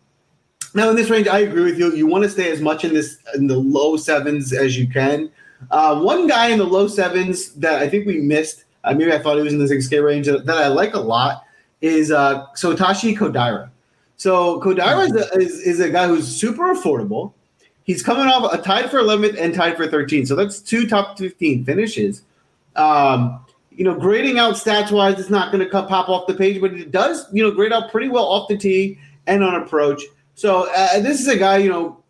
[0.73, 1.93] now in this range, I agree with you.
[1.93, 5.29] You want to stay as much in this in the low sevens as you can.
[5.69, 9.19] Uh, one guy in the low sevens that I think we missed, uh, maybe I
[9.19, 11.43] thought he was in the 6K range, that, that I like a lot
[11.83, 13.69] is uh, Satoshi Kodaira.
[14.15, 17.33] So Kodaira is a, is, is a guy who's super affordable.
[17.83, 20.27] He's coming off a tied for 11th and tied for 13th.
[20.27, 22.21] So that's two top 15 finishes.
[22.77, 26.61] Um, you know, grading out stats wise, it's not going to pop off the page,
[26.61, 30.01] but it does, you know, grade out pretty well off the tee and on approach.
[30.35, 32.01] So uh, this is a guy, you know,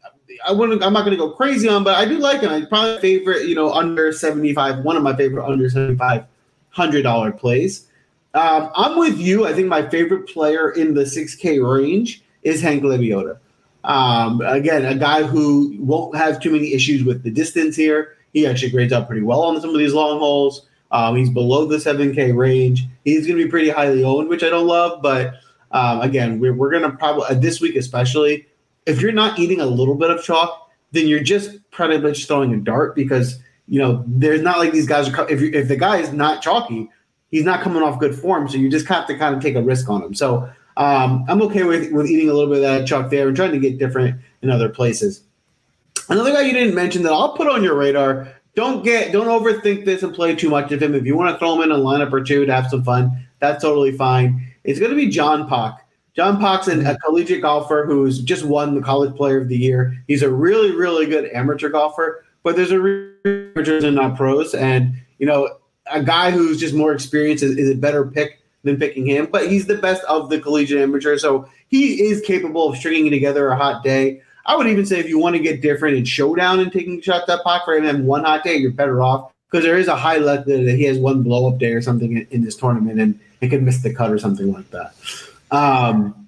[0.46, 2.52] I wouldn't, I'm not going to go crazy on, but I do like him.
[2.52, 6.26] I probably favorite, you know, under 75, one of my favorite under 75
[6.70, 7.88] hundred dollar plays.
[8.34, 9.46] Um, I'm with you.
[9.46, 13.38] I think my favorite player in the 6K range is Hank Lebioda.
[13.84, 18.16] Um, again, a guy who won't have too many issues with the distance here.
[18.34, 20.66] He actually grades out pretty well on some of these long holes.
[20.92, 22.88] Um, he's below the 7K range.
[23.04, 25.02] He's going to be pretty highly owned, which I don't love.
[25.02, 25.36] But
[25.72, 28.48] um, again, we're, we're going to probably, uh, this week especially,
[28.86, 32.54] if you're not eating a little bit of chalk, then you're just pretty much throwing
[32.54, 35.76] a dart because, you know, there's not like these guys are, if, you, if the
[35.76, 36.90] guy is not chalky,
[37.34, 38.48] he's not coming off good form.
[38.48, 40.14] So you just have to kind of take a risk on him.
[40.14, 43.36] So um, I'm okay with, with eating a little bit of that chalk there and
[43.36, 45.24] trying to get different in other places.
[46.10, 48.32] Another guy you didn't mention that I'll put on your radar.
[48.56, 50.94] Don't get don't overthink this and play too much of him.
[50.94, 53.28] If you want to throw him in a lineup or two to have some fun,
[53.40, 54.54] that's totally fine.
[54.64, 55.88] It's going to be John Pak.
[56.16, 59.98] John Pak's an, a collegiate golfer who's just won the College Player of the Year.
[60.08, 62.78] He's a really, really good amateur golfer, but there's a
[63.26, 64.54] amateurs and not pros.
[64.54, 65.58] And you know,
[65.92, 69.28] a guy who's just more experienced is, is, a better pick than picking him.
[69.32, 73.50] But he's the best of the collegiate amateur, so he is capable of stringing together
[73.50, 74.22] a hot day.
[74.46, 77.30] I would even say if you want to get different in showdown and taking shots
[77.30, 80.18] at Pak for him one hot day, you're better off because there is a high
[80.18, 83.20] likelihood that he has one blow up day or something in, in, this tournament and,
[83.42, 84.94] and could miss the cut or something like that.
[85.52, 86.28] Um.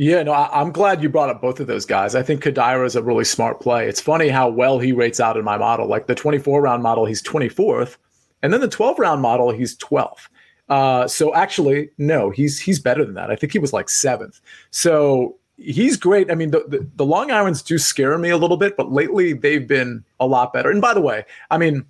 [0.00, 2.14] Yeah, no, I, am glad you brought up both of those guys.
[2.14, 3.86] I think Kodaira is a really smart play.
[3.86, 5.86] It's funny how well he rates out in my model.
[5.86, 7.98] Like the 24 round model, he's 24th,
[8.42, 10.28] and then the 12 round model, he's 12th.
[10.70, 13.30] Uh, so actually, no, he's he's better than that.
[13.30, 14.40] I think he was like seventh.
[14.70, 16.30] So he's great.
[16.30, 19.34] I mean, the, the, the Long Irons do scare me a little bit, but lately
[19.34, 20.70] they've been a lot better.
[20.70, 21.84] And by the way, I mean,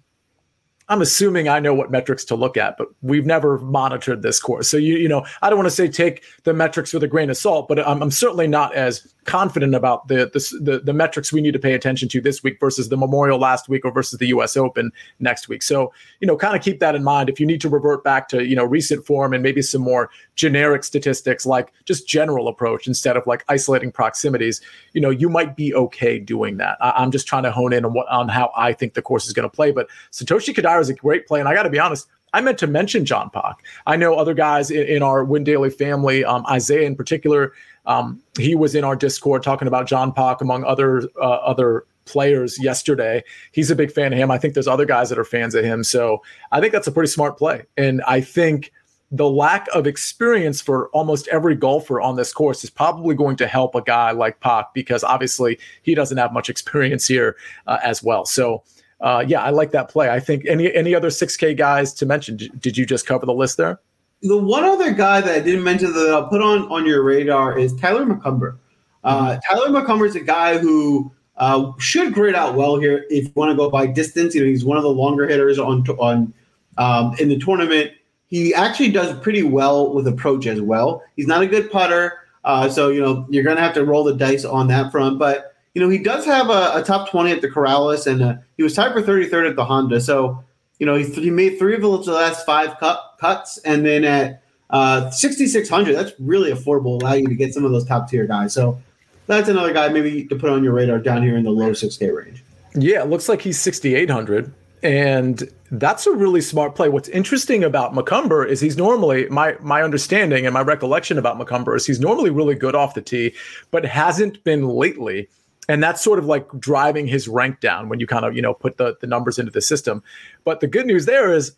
[0.91, 4.69] I'm assuming I know what metrics to look at, but we've never monitored this course.
[4.69, 7.31] So you you know, I don't want to say take the metrics with a grain
[7.31, 11.33] of salt, but I'm, I'm certainly not as confident about the, the, the the metrics
[11.33, 14.19] we need to pay attention to this week versus the Memorial last week or versus
[14.19, 14.57] the U.S.
[14.57, 15.63] Open next week.
[15.63, 17.29] So you know, kind of keep that in mind.
[17.29, 20.11] If you need to revert back to you know recent form and maybe some more
[20.41, 24.63] generic statistics like just general approach instead of like isolating proximities,
[24.95, 26.79] you know, you might be okay doing that.
[26.81, 29.27] I, am just trying to hone in on what on how I think the course
[29.27, 29.71] is going to play.
[29.71, 32.09] But Satoshi Kodaira is a great play, and I got to be honest.
[32.33, 33.57] I meant to mention John Pak.
[33.87, 37.53] I know other guys in, in our Win Daily family, um, Isaiah in particular,
[37.87, 42.59] um, he was in our Discord talking about John Pak among other uh, other players
[42.63, 43.23] yesterday.
[43.53, 44.31] He's a big fan of him.
[44.31, 45.85] I think there's other guys that are fans of him.
[45.85, 47.67] So I think that's a pretty smart play.
[47.77, 48.73] And I think
[49.11, 53.47] the lack of experience for almost every golfer on this course is probably going to
[53.47, 57.37] help a guy like Pak because obviously he doesn't have much experience here
[57.67, 58.25] uh, as well.
[58.25, 58.63] So
[59.01, 60.11] uh, yeah, I like that play.
[60.11, 62.37] I think any any other 6K guys to mention?
[62.37, 63.81] Did you just cover the list there?
[64.23, 67.59] the one other guy that I didn't mention that I'll put on on your radar
[67.59, 68.59] is Tyler McCumber.
[69.03, 69.41] Uh, mm-hmm.
[69.49, 73.51] Tyler McCumber is a guy who uh, should grade out well here if you want
[73.51, 74.35] to go by distance.
[74.35, 76.35] You know, he's one of the longer hitters on on
[76.77, 77.93] um, in the tournament.
[78.31, 81.03] He actually does pretty well with approach as well.
[81.17, 84.05] He's not a good putter, uh, so you know you're going to have to roll
[84.05, 85.19] the dice on that front.
[85.19, 88.37] But you know he does have a, a top twenty at the Corales, and uh,
[88.57, 90.01] he was tied for 33rd at the Honda.
[90.01, 90.45] So
[90.81, 94.43] you know, he, he made three of the last five cut, cuts, and then at
[94.71, 98.55] uh, 6,600, that's really affordable, allow you to get some of those top tier guys.
[98.55, 98.81] So
[99.27, 102.17] that's another guy maybe to put on your radar down here in the low 6K
[102.17, 102.43] range.
[102.75, 104.53] Yeah, it looks like he's 6,800.
[104.83, 106.89] And that's a really smart play.
[106.89, 111.77] What's interesting about McCumber is he's normally my my understanding and my recollection about McCumber
[111.77, 113.35] is he's normally really good off the tee,
[113.71, 115.29] but hasn't been lately.
[115.69, 118.55] And that's sort of like driving his rank down when you kind of you know
[118.55, 120.03] put the, the numbers into the system.
[120.45, 121.53] But the good news there is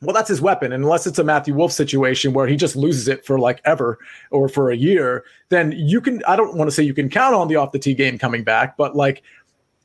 [0.00, 0.72] well that's his weapon.
[0.72, 3.98] Unless it's a matthew Wolff situation where he just loses it for like ever
[4.30, 7.34] or for a year then you can i don't want to say you can count
[7.34, 9.22] on the off the tee game coming back but like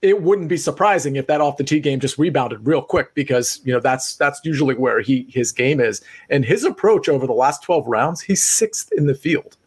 [0.02, 3.62] it wouldn't be surprising if that off the tee game just rebounded real quick because
[3.64, 7.34] you know that's that's usually where he his game is and his approach over the
[7.34, 9.58] last 12 rounds he's sixth in the field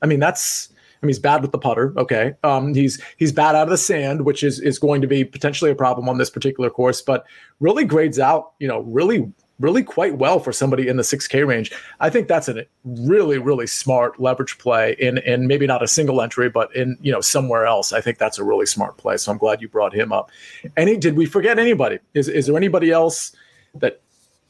[0.00, 0.72] i mean that's
[1.02, 1.92] I mean, he's bad with the putter.
[1.96, 5.24] Okay, um, he's he's bad out of the sand, which is is going to be
[5.24, 7.02] potentially a problem on this particular course.
[7.02, 7.24] But
[7.58, 9.32] really grades out, you know, really
[9.62, 11.72] really quite well for somebody in the 6K range.
[12.00, 16.20] I think that's a really, really smart leverage play in in maybe not a single
[16.20, 17.92] entry, but in you know somewhere else.
[17.92, 19.16] I think that's a really smart play.
[19.16, 20.30] So I'm glad you brought him up.
[20.76, 21.98] Any did we forget anybody?
[22.14, 23.34] Is is there anybody else
[23.76, 24.02] that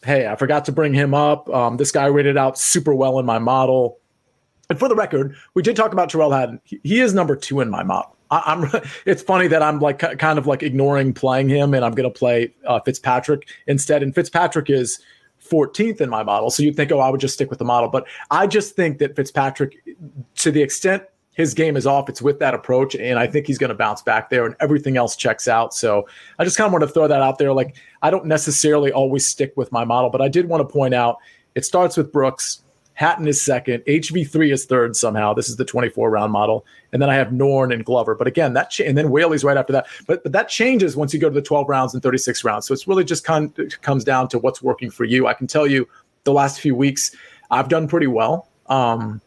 [0.04, 1.48] hey, I forgot to bring him up.
[1.50, 3.98] Um, this guy rated out super well in my model.
[4.68, 6.60] And for the record, we did talk about Tyrrell Hatton.
[6.64, 8.16] He, he is number two in my model.
[8.32, 8.70] I, am
[9.06, 12.18] It's funny that I'm like kind of like ignoring playing him, and I'm going to
[12.18, 14.02] play uh, Fitzpatrick instead.
[14.02, 15.00] And Fitzpatrick is
[15.48, 17.88] 14th in my model, so you'd think, oh, I would just stick with the model.
[17.88, 19.76] But I just think that Fitzpatrick,
[20.36, 21.04] to the extent
[21.34, 24.02] his game is off, it's with that approach, and I think he's going to bounce
[24.02, 25.74] back there, and everything else checks out.
[25.74, 26.06] So
[26.38, 27.52] I just kind of want to throw that out there.
[27.52, 30.94] Like I don't necessarily always stick with my model, but I did want to point
[30.94, 31.18] out
[31.54, 32.62] it starts with Brooks.
[32.94, 33.82] Hatton is second.
[33.84, 35.32] HV3 is third somehow.
[35.32, 36.66] This is the 24 round model.
[36.92, 38.14] And then I have Noren and Glover.
[38.14, 39.86] But again, that cha- and then Whaley's right after that.
[40.06, 42.66] But, but that changes once you go to the 12 rounds and 36 rounds.
[42.66, 45.26] So it's really just con- comes down to what's working for you.
[45.26, 45.88] I can tell you
[46.24, 47.14] the last few weeks,
[47.50, 49.20] I've done pretty well, um,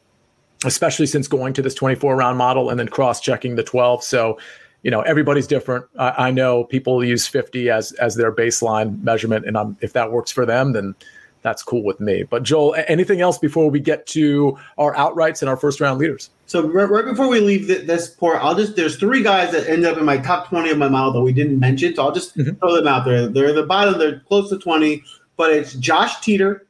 [0.63, 4.03] especially since going to this 24 round model and then cross checking the 12.
[4.03, 4.37] So,
[4.83, 5.85] you know, everybody's different.
[5.97, 9.47] I, I know people use 50 as as their baseline measurement.
[9.47, 10.93] And I'm, if that works for them, then
[11.45, 12.23] that's cool with me.
[12.23, 16.31] But Joel, anything else before we get to our outrights and our first round leaders?
[16.47, 19.85] So right, right before we leave this part, I'll just there's three guys that end
[19.85, 21.95] up in my top 20 of my model that we didn't mention.
[21.95, 22.55] So I'll just mm-hmm.
[22.55, 23.27] throw them out there.
[23.27, 25.03] They're the bottom, they're close to 20,
[25.37, 26.65] but it's Josh Teater,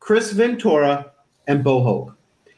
[0.00, 1.12] Chris Ventura,
[1.46, 2.14] and Bo Hoag.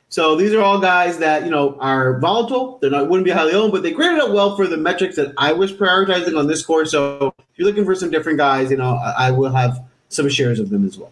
[0.08, 2.78] So these are all guys that you know are volatile.
[2.80, 5.34] They're not wouldn't be highly owned, but they graded out well for the metrics that
[5.38, 6.92] I was prioritizing on this course.
[6.92, 10.28] So if you're looking for some different guys, you know I, I will have some
[10.28, 11.10] shares of them as well.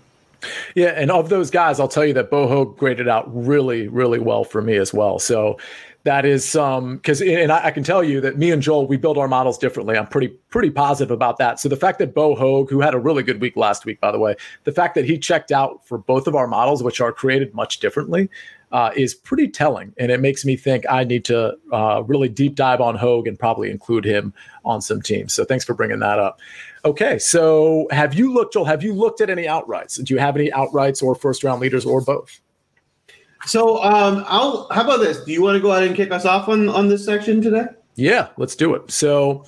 [0.75, 4.19] Yeah, and of those guys, I'll tell you that Bo Hoag graded out really, really
[4.19, 5.19] well for me as well.
[5.19, 5.59] So
[6.05, 8.99] that is um because and I, I, can tell you that me and Joel we
[8.99, 9.97] build our models differently.
[9.97, 11.59] I'm pretty pretty positive about that.
[11.59, 14.13] So the fact that Bo Hoag, who had a really good week last week, by
[14.13, 17.11] the way, the fact that he checked out for both of our models, which are
[17.11, 18.29] created much differently,
[18.71, 22.55] uh, is pretty telling, and it makes me think I need to uh, really deep
[22.55, 24.35] dive on Hoag and probably include him
[24.65, 25.33] on some teams.
[25.33, 26.39] So thanks for bringing that up.
[26.85, 28.67] Okay, so have you looked, Joel?
[28.67, 30.03] Have you looked at any outrights?
[30.05, 32.41] Do you have any outrights or first round leaders or both?
[33.47, 34.69] So, um, I'll.
[34.71, 35.25] How about this?
[35.25, 37.67] Do you want to go ahead and kick us off on on this section today?
[37.95, 38.91] Yeah, let's do it.
[38.91, 39.45] So,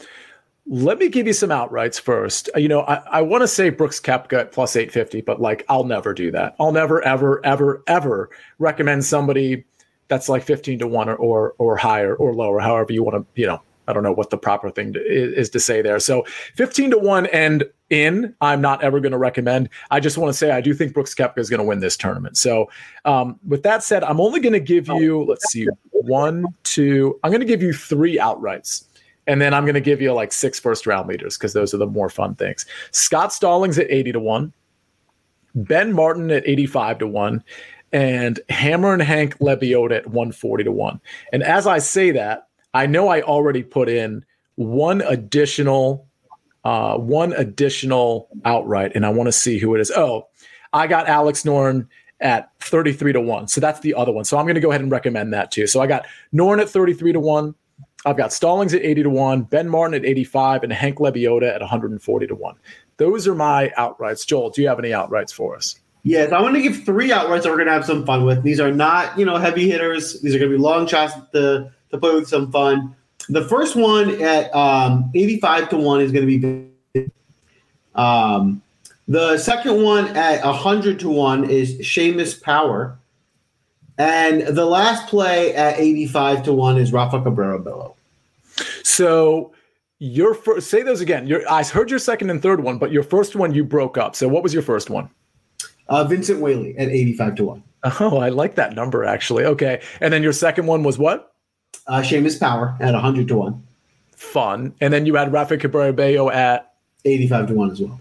[0.66, 2.50] let me give you some outrights first.
[2.56, 5.84] You know, I, I want to say Brooks Koepka at plus 850, but like I'll
[5.84, 6.56] never do that.
[6.58, 9.64] I'll never, ever, ever, ever recommend somebody
[10.08, 13.40] that's like 15 to 1 or, or, or higher or lower, however you want to,
[13.40, 15.98] you know, I don't know what the proper thing to, is, to say there.
[15.98, 16.24] So
[16.54, 19.68] 15 to 1 and in, I'm not ever going to recommend.
[19.90, 21.96] I just want to say I do think Brooks Koepka is going to win this
[21.96, 22.36] tournament.
[22.36, 22.70] So
[23.04, 27.30] um, with that said, I'm only going to give you, let's see, one, two, I'm
[27.30, 28.84] going to give you three outrights.
[29.28, 31.78] And then I'm going to give you like six first round leaders because those are
[31.78, 32.64] the more fun things.
[32.92, 34.52] Scott Stallings at 80 to 1,
[35.54, 37.44] Ben Martin at 85 to 1,
[37.92, 41.00] and Hammer and Hank Lebioda at 140 to 1.
[41.32, 42.45] And as I say that,
[42.76, 44.22] I know I already put in
[44.56, 46.06] one additional
[46.62, 49.90] uh, one additional outright, and I want to see who it is.
[49.92, 50.26] Oh,
[50.72, 51.86] I got Alex Noren
[52.20, 53.48] at 33 to 1.
[53.48, 54.24] So that's the other one.
[54.24, 55.66] So I'm going to go ahead and recommend that too.
[55.68, 57.54] So I got Noren at 33 to 1.
[58.04, 61.60] I've got Stallings at 80 to 1, Ben Martin at 85, and Hank Lebioda at
[61.60, 62.54] 140 to 1.
[62.98, 64.26] Those are my outrights.
[64.26, 65.80] Joel, do you have any outrights for us?
[66.02, 68.42] Yes, I want to give three outrights that we're going to have some fun with.
[68.42, 70.20] These are not, you know, heavy hitters.
[70.20, 72.94] These are going to be long shots to, to play with some fun.
[73.28, 76.66] The first one at um, 85 to 1 is going to be
[77.94, 78.62] um,
[79.08, 82.98] the second one at 100 to 1 is Seamus Power.
[83.98, 87.96] And the last play at 85 to 1 is Rafa Cabrera Bello.
[88.82, 89.52] So
[89.98, 91.26] your first, say those again.
[91.26, 94.14] Your, I heard your second and third one, but your first one you broke up.
[94.14, 95.08] So what was your first one?
[95.88, 97.62] Uh, Vincent Whaley at 85 to 1.
[98.00, 99.44] Oh, I like that number actually.
[99.44, 99.80] Okay.
[100.00, 101.35] And then your second one was what?
[101.86, 103.62] Uh, Seamus Power at 100 to 1.
[104.12, 104.74] Fun.
[104.80, 106.74] And then you had Rafa Cabrera Bello at
[107.04, 108.00] 85 to 1 as well.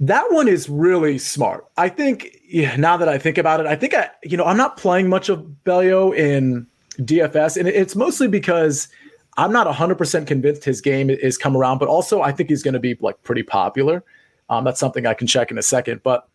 [0.00, 1.66] That one is really smart.
[1.76, 4.56] I think yeah, now that I think about it, I think I, you know, I'm
[4.56, 6.66] not playing much of Bello in
[6.98, 8.88] DFS, and it's mostly because
[9.36, 12.74] I'm not 100% convinced his game is come around, but also I think he's going
[12.74, 14.02] to be like pretty popular.
[14.48, 16.02] Um, that's something I can check in a second.
[16.02, 16.28] But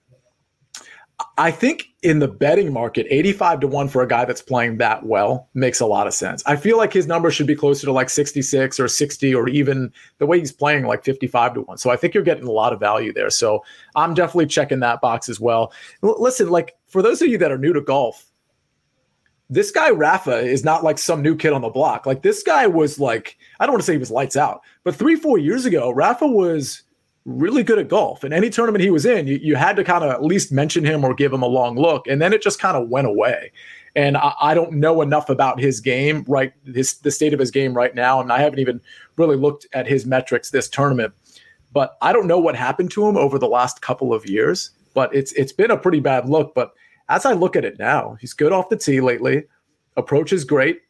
[1.37, 5.05] I think in the betting market, 85 to 1 for a guy that's playing that
[5.05, 6.43] well makes a lot of sense.
[6.45, 9.93] I feel like his number should be closer to like 66 or 60 or even
[10.17, 11.77] the way he's playing like 55 to 1.
[11.77, 13.29] So I think you're getting a lot of value there.
[13.29, 13.63] So
[13.95, 15.71] I'm definitely checking that box as well.
[16.03, 18.25] L- listen, like for those of you that are new to golf,
[19.49, 22.05] this guy Rafa is not like some new kid on the block.
[22.05, 24.95] Like this guy was like, I don't want to say he was lights out, but
[24.95, 26.83] three, four years ago, Rafa was
[27.25, 28.23] really good at golf.
[28.23, 30.85] And any tournament he was in, you, you had to kind of at least mention
[30.85, 32.07] him or give him a long look.
[32.07, 33.51] And then it just kind of went away.
[33.95, 36.53] And I, I, don't know enough about his game, right?
[36.65, 38.21] His the state of his game right now.
[38.21, 38.79] And I haven't even
[39.17, 41.13] really looked at his metrics this tournament.
[41.73, 44.71] But I don't know what happened to him over the last couple of years.
[44.93, 46.53] But it's it's been a pretty bad look.
[46.53, 46.73] But
[47.09, 49.43] as I look at it now, he's good off the tee lately.
[49.97, 50.81] Approach is great.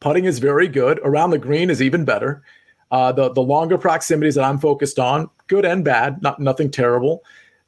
[0.00, 1.00] Putting is very good.
[1.02, 2.42] Around the green is even better.
[2.90, 7.22] Uh, the the longer proximities that I'm focused on, good and bad, not nothing terrible.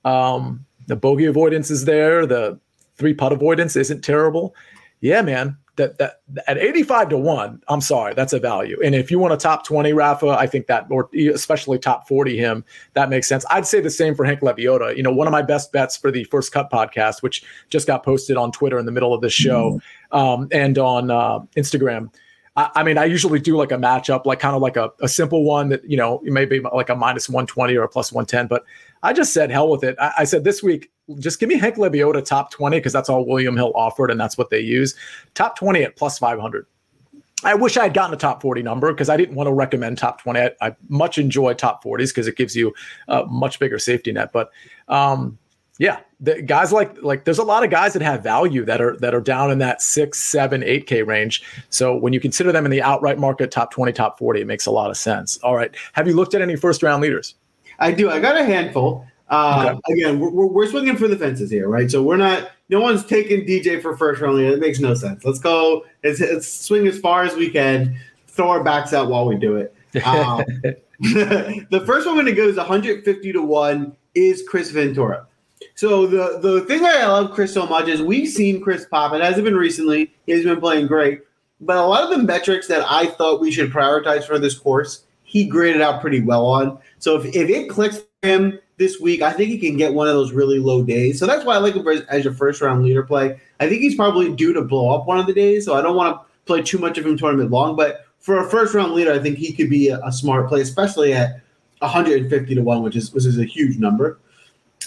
[0.04, 2.26] Um, the bogey avoidance is there.
[2.26, 2.58] The
[2.96, 4.54] three putt avoidance isn't terrible.
[5.00, 5.56] Yeah, man.
[5.76, 8.78] That, that at 85 to 1, I'm sorry, that's a value.
[8.84, 12.36] And if you want a top 20 Rafa, I think that or especially top 40
[12.36, 13.46] him, that makes sense.
[13.50, 14.94] I'd say the same for Hank Lebioda.
[14.94, 18.04] You know, one of my best bets for the first cut podcast, which just got
[18.04, 19.80] posted on Twitter in the middle of this show
[20.12, 20.18] mm-hmm.
[20.18, 22.12] um, and on uh, Instagram
[22.74, 25.44] I, mean, I usually do like a matchup, like kind of like a, a simple
[25.44, 28.46] one that, you know, maybe like a minus 120 or a plus 110.
[28.46, 28.64] But
[29.02, 29.96] I just said, hell with it.
[30.00, 33.26] I, I said this week, just give me Hank Lebioda top 20 because that's all
[33.26, 34.94] William Hill offered and that's what they use.
[35.34, 36.66] Top 20 at plus 500.
[37.42, 39.98] I wish I had gotten a top 40 number because I didn't want to recommend
[39.98, 40.40] top 20.
[40.40, 42.74] I, I much enjoy top 40s because it gives you
[43.08, 44.30] a much bigger safety net.
[44.32, 44.50] But
[44.88, 45.38] um,
[45.80, 48.98] yeah, the guys like like there's a lot of guys that have value that are
[48.98, 51.42] that are down in that six, seven, eight K range.
[51.70, 54.66] So when you consider them in the outright market, top 20, top 40, it makes
[54.66, 55.38] a lot of sense.
[55.38, 55.74] All right.
[55.94, 57.34] Have you looked at any first round leaders?
[57.78, 58.10] I do.
[58.10, 59.06] I got a handful.
[59.30, 59.94] Uh, okay.
[59.94, 61.90] Again, we're, we're swinging for the fences here, right?
[61.90, 62.50] So we're not.
[62.68, 64.38] No one's taking DJ for first round.
[64.38, 65.24] It makes no sense.
[65.24, 65.86] Let's go.
[66.04, 67.98] Let's, let's swing as far as we can.
[68.26, 69.74] Throw our backs out while we do it.
[70.04, 70.44] Um,
[71.00, 73.96] the first one I'm going to go is 150 to one.
[74.14, 75.26] Is Chris Ventura?
[75.74, 79.12] So the the thing I love Chris so much is we've seen Chris pop.
[79.12, 80.12] It hasn't been recently.
[80.26, 81.22] He's been playing great,
[81.60, 85.04] but a lot of the metrics that I thought we should prioritize for this course,
[85.22, 86.78] he graded out pretty well on.
[86.98, 90.08] So if, if it clicks for him this week, I think he can get one
[90.08, 91.18] of those really low days.
[91.18, 93.38] So that's why I like him as your first round leader play.
[93.60, 95.66] I think he's probably due to blow up one of the days.
[95.66, 98.48] So I don't want to play too much of him tournament long, but for a
[98.48, 101.40] first round leader, I think he could be a, a smart play, especially at
[101.80, 104.18] 150 to one, which is which is a huge number.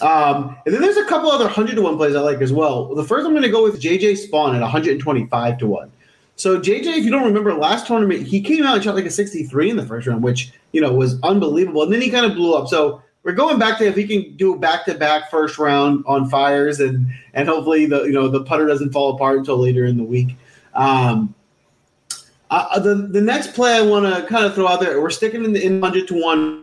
[0.02, 2.94] Um, and then there's a couple other 100 to 1 plays I like as well.
[2.96, 5.91] The first I'm going to go with JJ Spaun at 125 to 1.
[6.36, 9.12] So JJ, if you don't remember last tournament, he came out and shot like a
[9.12, 11.84] 63 in the first round, which, you know, was unbelievable.
[11.84, 12.68] And then he kind of blew up.
[12.68, 16.30] So we're going back to if he can do back to back first round on
[16.30, 19.98] fires and and hopefully the you know the putter doesn't fall apart until later in
[19.98, 20.36] the week.
[20.74, 21.34] Um,
[22.52, 25.46] uh, the the next play I want to kind of throw out there, we're sticking
[25.46, 26.62] in the in 100 to 1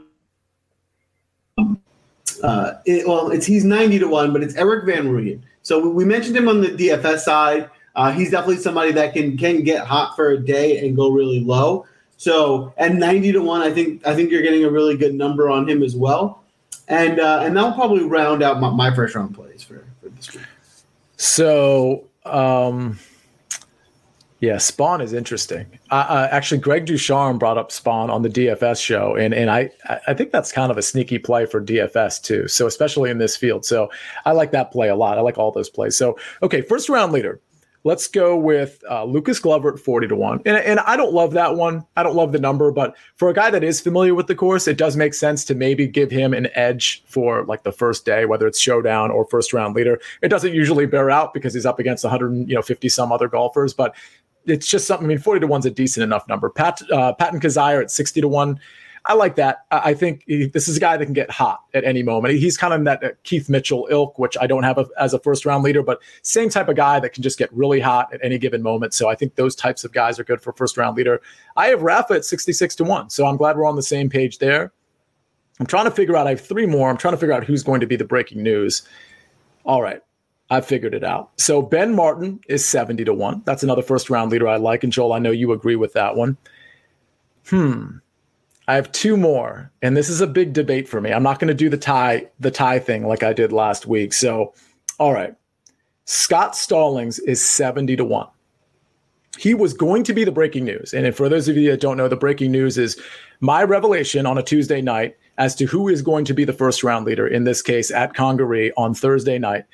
[2.43, 5.41] uh, it, well, it's he's 90 to 1, but it's Erik van Rooyen.
[5.63, 7.71] So we mentioned him on the DFS side.
[7.97, 11.41] Uh, he's definitely somebody that can can get hot for a day and go really
[11.41, 11.87] low.
[12.17, 15.51] So at 90 to 1, I think I think you're getting a really good number
[15.51, 16.43] on him as well.
[16.89, 20.35] And uh, and that'll probably round out my, my first round plays for, for this
[20.35, 20.45] week.
[21.17, 22.99] So um
[24.41, 25.67] yeah, Spaun is interesting.
[25.91, 29.71] Uh, uh, actually, Greg DuCharme brought up Spaun on the DFS show, and and I
[30.07, 32.49] I think that's kind of a sneaky play for DFS too.
[32.49, 33.91] So especially in this field, so
[34.25, 35.19] I like that play a lot.
[35.19, 35.97] I like all those plays.
[35.97, 37.41] So okay, first round leader.
[37.83, 40.43] Let's go with uh, Lucas Glover at 40 to 1.
[40.45, 41.87] And, and I don't love that one.
[41.97, 44.69] I don't love the number, but for a guy that is familiar with the course,
[44.69, 48.27] it does make sense to maybe give him an edge for like the first day,
[48.27, 49.99] whether it's showdown or first round leader.
[50.21, 53.73] It doesn't usually bear out because he's up against 150 you know, some other golfers,
[53.73, 53.97] but
[54.51, 55.07] it's just something.
[55.07, 56.51] I mean, forty to one's a decent enough number.
[56.51, 58.61] Pat uh, Patton Kizzire at sixty to one.
[59.07, 59.65] I like that.
[59.71, 62.35] I think he, this is a guy that can get hot at any moment.
[62.35, 65.19] He's kind of in that Keith Mitchell ilk, which I don't have a, as a
[65.19, 68.21] first round leader, but same type of guy that can just get really hot at
[68.23, 68.93] any given moment.
[68.93, 71.23] So I think those types of guys are good for first round leader.
[71.57, 73.11] I have Rafa at 66 to 1.
[73.11, 74.71] So I'm glad we're on the same page there.
[75.59, 76.91] I'm trying to figure out, I have three more.
[76.91, 78.83] I'm trying to figure out who's going to be the breaking news.
[79.65, 80.03] All right.
[80.51, 81.31] I figured it out.
[81.37, 83.43] So Ben Martin is 70 to 1.
[83.45, 84.83] That's another first round leader I like.
[84.83, 86.37] And Joel, I know you agree with that one.
[87.49, 87.99] Hmm.
[88.69, 91.13] I have two more, and this is a big debate for me.
[91.13, 94.13] I'm not going to do the tie the tie thing like I did last week.
[94.13, 94.55] So,
[94.99, 95.35] all right.
[96.05, 98.29] Scott Stallings is 70 to 1.
[99.39, 100.93] He was going to be the breaking news.
[100.93, 103.01] And for those of you that don't know, the breaking news is
[103.41, 106.85] my revelation on a Tuesday night as to who is going to be the first
[106.85, 109.65] round leader, in this case at Congaree on Thursday night.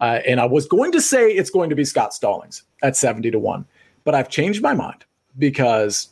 [0.00, 3.30] Uh, and I was going to say it's going to be Scott Stallings at 70
[3.32, 3.66] to 1,
[4.04, 5.04] but I've changed my mind
[5.38, 6.08] because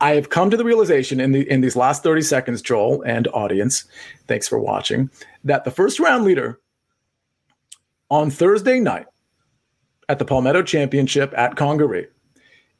[0.00, 3.28] I have come to the realization in the in these last 30 seconds, Joel and
[3.28, 3.84] audience,
[4.26, 5.10] thanks for watching,
[5.44, 6.60] that the first round leader
[8.10, 9.06] on Thursday night
[10.08, 12.08] at the Palmetto Championship at Congaree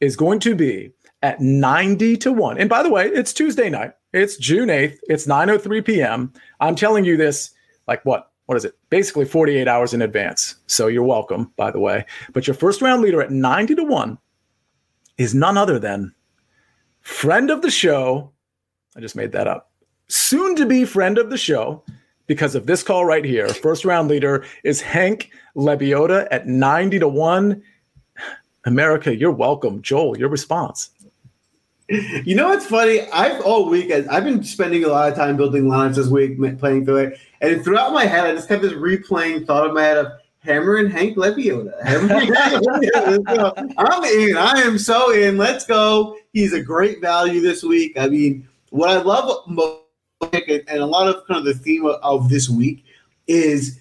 [0.00, 0.92] is going to be
[1.22, 2.58] at 90 to 1.
[2.58, 3.92] And by the way, it's Tuesday night.
[4.12, 4.98] It's June 8th.
[5.04, 6.32] It's 9:03 p.m.
[6.58, 7.52] I'm telling you this
[7.86, 8.31] like what?
[8.46, 8.74] What is it?
[8.90, 10.56] Basically 48 hours in advance.
[10.66, 12.04] So you're welcome, by the way.
[12.32, 14.18] But your first round leader at 90 to 1
[15.18, 16.14] is none other than
[17.00, 18.32] friend of the show.
[18.96, 19.70] I just made that up.
[20.08, 21.82] Soon to be friend of the show
[22.26, 23.48] because of this call right here.
[23.48, 27.62] First round leader is Hank Lebioda at 90 to 1.
[28.64, 29.82] America, you're welcome.
[29.82, 30.90] Joel, your response.
[32.24, 33.02] You know what's funny?
[33.12, 36.84] I've all week I've been spending a lot of time building lines this week, playing
[36.84, 39.98] through it, and throughout my head, I just kept this replaying thought in my head
[39.98, 41.72] of Hammer and Hank Lebioda.
[43.78, 44.36] I'm in.
[44.36, 45.36] I am so in.
[45.36, 46.16] Let's go.
[46.32, 47.98] He's a great value this week.
[47.98, 49.82] I mean, what I love most,
[50.22, 52.84] and a lot of kind of the theme of, of this week
[53.26, 53.78] is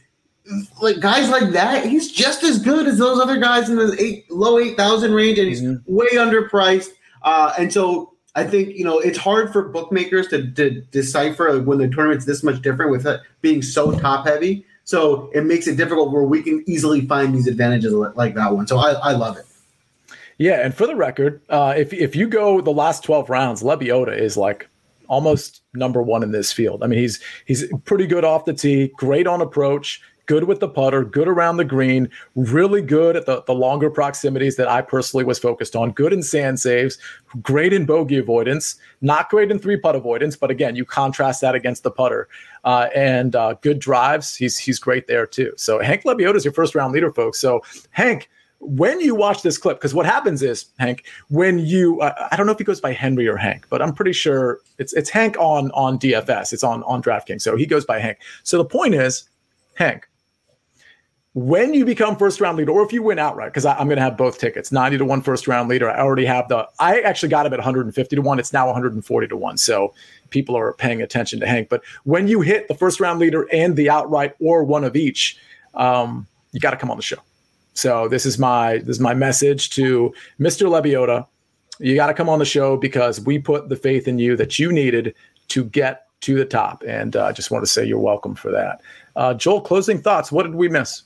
[0.82, 1.86] like guys like that.
[1.86, 5.40] He's just as good as those other guys in the eight, low eight thousand range,
[5.40, 5.94] and he's mm-hmm.
[5.94, 6.90] way underpriced.
[7.24, 11.78] Uh, and so I think you know it's hard for bookmakers to, to decipher when
[11.78, 14.66] the tournament's this much different with it being so top heavy.
[14.84, 18.68] So it makes it difficult where we can easily find these advantages like that one.
[18.68, 19.46] So I, I love it.
[20.38, 24.18] Yeah, and for the record, uh, if if you go the last twelve rounds, Lebioda
[24.18, 24.68] is like
[25.08, 26.84] almost number one in this field.
[26.84, 30.02] I mean, he's he's pretty good off the tee, great on approach,
[30.32, 34.56] good with the putter, good around the green, really good at the, the longer proximities
[34.56, 36.98] that I personally was focused on, good in sand saves,
[37.42, 41.54] great in bogey avoidance, not great in three putt avoidance, but again, you contrast that
[41.54, 42.30] against the putter.
[42.64, 45.52] Uh, and uh, good drives, he's he's great there too.
[45.58, 47.38] So Hank Lebioda is your first round leader, folks.
[47.38, 48.30] So Hank,
[48.60, 52.46] when you watch this clip, because what happens is Hank, when you uh, I don't
[52.46, 55.36] know if he goes by Henry or Hank, but I'm pretty sure it's it's Hank
[55.40, 56.54] on on DFS.
[56.54, 58.20] It's on on DraftKings, so he goes by Hank.
[58.44, 59.28] So the point is,
[59.76, 60.08] Hank,
[61.34, 64.02] when you become first round leader, or if you win outright, because I'm going to
[64.02, 65.90] have both tickets, 90 to 1 first round leader.
[65.90, 68.40] I already have the, I actually got him at 150 to 1.
[68.40, 69.58] It's now 140 to 1.
[69.58, 69.94] So
[70.30, 71.70] people are paying attention to Hank.
[71.70, 75.38] But when you hit the first round leader and the outright or one of each,
[75.74, 77.18] um, you got to come on the show.
[77.74, 80.68] So this is my this is my message to Mr.
[80.68, 81.26] Lebioda.
[81.80, 84.60] You got to come on the show because we put the faith in you that
[84.60, 85.16] you needed
[85.48, 86.84] to get to the top.
[86.86, 88.82] And I uh, just want to say you're welcome for that.
[89.16, 90.32] Uh, Joel, closing thoughts.
[90.32, 91.04] What did we miss?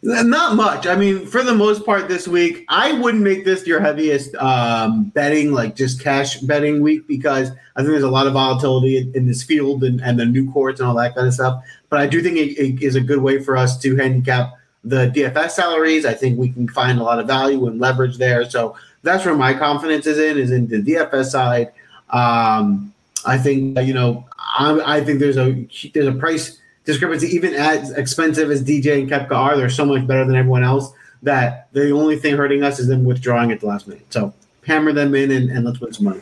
[0.00, 0.86] Not much.
[0.86, 5.06] I mean, for the most part this week, I wouldn't make this your heaviest um,
[5.06, 9.12] betting, like just cash betting week, because I think there's a lot of volatility in,
[9.14, 11.64] in, this field and, and the new courts and all that kind of stuff.
[11.88, 14.52] But I do think it, it is a good way for us to handicap
[14.84, 16.06] the DFS salaries.
[16.06, 18.48] I think we can find a lot of value and leverage there.
[18.48, 21.72] So that's where my confidence is in, is in the DFS side.
[22.10, 22.94] Um,
[23.26, 27.90] I think, you know, I, I think there's a there's a price discrepancy, even as
[27.92, 30.90] expensive as DJ and Koepka are, they're so much better than everyone else
[31.22, 34.10] that the only thing hurting us is them withdrawing at the last minute.
[34.10, 34.32] So
[34.64, 36.20] hammer them in and, and let's win some money.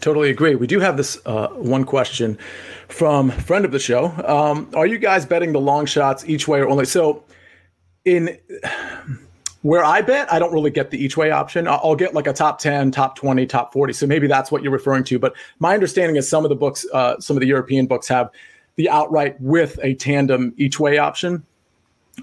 [0.00, 0.56] Totally agree.
[0.56, 2.38] We do have this uh, one question
[2.88, 4.06] from friend of the show.
[4.26, 6.84] Um, are you guys betting the long shots each way or only?
[6.84, 7.22] So
[8.04, 8.36] in
[9.62, 11.68] where I bet, I don't really get the each way option.
[11.68, 13.92] I'll get like a top 10, top 20, top 40.
[13.92, 15.20] So maybe that's what you're referring to.
[15.20, 18.30] But my understanding is some of the books, uh, some of the European books have
[18.80, 21.44] the outright with a tandem each way option.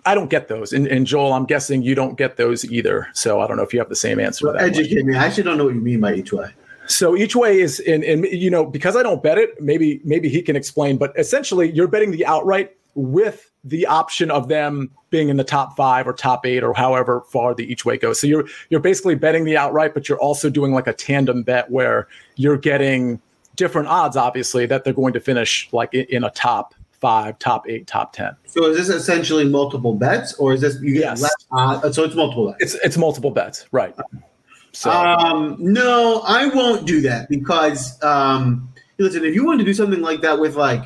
[0.07, 0.73] I don't get those.
[0.73, 3.07] And, and, Joel, I'm guessing you don't get those either.
[3.13, 4.47] So I don't know if you have the same answer.
[4.47, 5.15] Well, educate me.
[5.15, 6.49] I actually don't know what you mean by each way.
[6.87, 10.29] So each way is in, in, you know, because I don't bet it, maybe, maybe
[10.29, 15.29] he can explain, but essentially you're betting the outright with the option of them being
[15.29, 18.19] in the top five or top eight or however far the each way goes.
[18.19, 21.69] So you're, you're basically betting the outright, but you're also doing like a tandem bet
[21.69, 23.21] where you're getting
[23.57, 27.87] different odds, obviously, that they're going to finish like in a top five, top eight,
[27.87, 28.35] top ten.
[28.45, 31.21] So is this essentially multiple bets, or is this you get yes.
[31.21, 31.95] less odds?
[31.95, 32.75] So it's multiple bets.
[32.75, 33.95] It's it's multiple bets, right?
[34.71, 39.73] So um, no, I won't do that because um, listen, if you want to do
[39.73, 40.83] something like that with like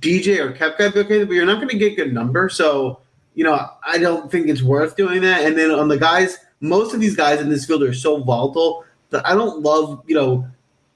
[0.00, 2.48] DJ or Koepka, okay, but you're not going to get good number.
[2.48, 3.00] So
[3.34, 5.44] you know, I don't think it's worth doing that.
[5.44, 8.84] And then on the guys, most of these guys in this field are so volatile
[9.10, 10.46] that I don't love you know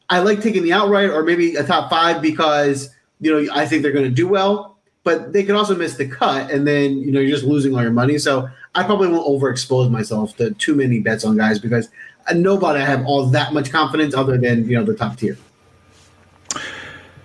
[0.09, 2.91] I like taking the outright or maybe a top five because
[3.21, 6.07] you know I think they're going to do well, but they can also miss the
[6.07, 8.19] cut, and then you know you're just losing all your money.
[8.19, 11.89] So I probably won't overexpose myself to too many bets on guys because
[12.35, 15.37] nobody I have all that much confidence other than you know the top tier.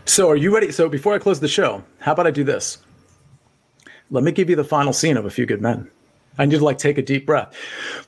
[0.05, 0.71] So are you ready?
[0.71, 2.79] So before I close the show, how about I do this?
[4.09, 5.89] Let me give you the final scene of A Few Good Men.
[6.37, 7.55] I need to like take a deep breath.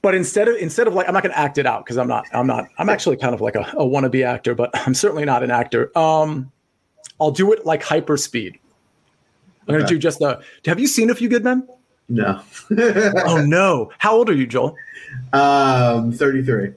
[0.01, 2.07] But instead of instead of like I'm not going to act it out because I'm
[2.07, 5.25] not I'm not I'm actually kind of like a, a wannabe actor, but I'm certainly
[5.25, 5.95] not an actor.
[5.97, 6.51] Um,
[7.19, 8.59] I'll do it like hyper speed.
[9.67, 9.79] I'm okay.
[9.79, 10.41] going to do just the.
[10.65, 11.67] Have you seen A Few Good Men?
[12.09, 12.41] No.
[13.25, 13.91] oh no!
[13.97, 14.75] How old are you, Joel?
[15.31, 16.73] Um, 33.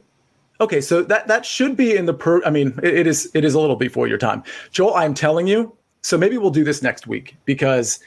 [0.61, 2.43] Okay, so that that should be in the per.
[2.45, 4.95] I mean, it, it is it is a little before your time, Joel.
[4.95, 5.77] I'm telling you.
[6.03, 7.99] So maybe we'll do this next week because,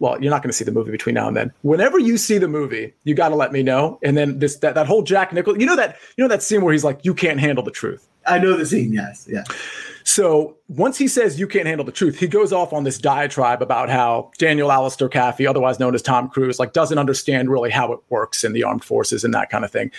[0.00, 1.52] well, you're not going to see the movie between now and then.
[1.62, 3.98] Whenever you see the movie, you got to let me know.
[4.02, 6.62] And then this that that whole Jack Nicholson, you know that you know that scene
[6.62, 8.92] where he's like, "You can't handle the truth." I know the scene.
[8.92, 9.44] Yes, yeah.
[10.04, 13.60] So once he says you can't handle the truth, he goes off on this diatribe
[13.60, 17.92] about how Daniel Alistair Kaffee, otherwise known as Tom Cruise, like doesn't understand really how
[17.92, 19.90] it works in the armed forces and that kind of thing.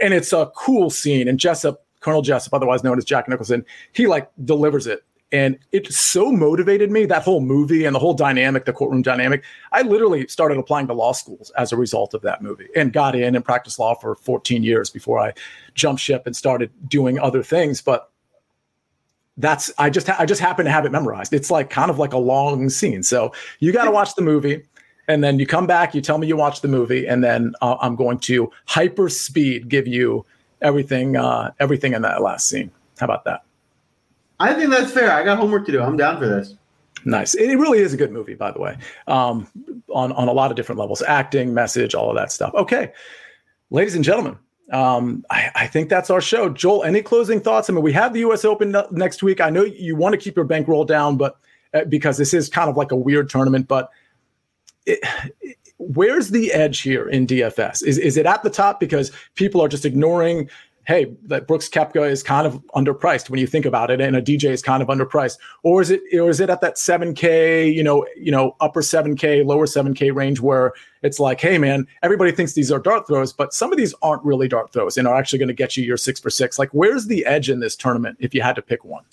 [0.00, 1.28] And it's a cool scene.
[1.28, 5.04] And Jessep, Colonel Jessep, otherwise known as Jack Nicholson, he like delivers it.
[5.30, 9.44] And it so motivated me, that whole movie and the whole dynamic, the courtroom dynamic.
[9.72, 13.14] I literally started applying to law schools as a result of that movie and got
[13.14, 15.34] in and practiced law for 14 years before I
[15.74, 17.82] jumped ship and started doing other things.
[17.82, 18.10] But
[19.38, 21.32] that's I just I just happen to have it memorized.
[21.32, 23.02] It's like kind of like a long scene.
[23.02, 24.64] So you got to watch the movie,
[25.06, 25.94] and then you come back.
[25.94, 29.68] You tell me you watch the movie, and then uh, I'm going to hyper speed
[29.68, 30.26] give you
[30.60, 32.70] everything uh, everything in that last scene.
[32.98, 33.42] How about that?
[34.40, 35.10] I think that's fair.
[35.12, 35.82] I got homework to do.
[35.82, 36.54] I'm down for this.
[37.04, 37.34] Nice.
[37.34, 38.76] It really is a good movie, by the way,
[39.06, 39.48] um,
[39.88, 42.52] on on a lot of different levels, acting, message, all of that stuff.
[42.54, 42.92] Okay,
[43.70, 44.36] ladies and gentlemen,
[44.72, 46.50] um, I, I, think that's our show.
[46.50, 47.70] Joel, any closing thoughts?
[47.70, 48.44] I mean, we have the U.S.
[48.44, 49.40] Open next week.
[49.40, 51.38] I know you want to keep your bankroll down, but
[51.72, 53.90] uh, because this is kind of like a weird tournament, but
[54.84, 54.98] it,
[55.40, 57.82] it, where's the edge here in DFS?
[57.82, 60.50] Is is it at the top because people are just ignoring
[60.88, 64.22] hey, that Brooks Koepka is kind of underpriced when you think about it, and a
[64.22, 67.68] DJ is kind of underpriced, or is it, or is it at that seven K,
[67.68, 70.72] you know, you know, upper seven K, lower seven K range where
[71.02, 74.24] it's like, hey, man, everybody thinks these are dart throws, but some of these aren't
[74.24, 76.58] really dart throws and are actually going to get you your six for six.
[76.58, 79.04] Like, where's the edge in this tournament if you had to pick one?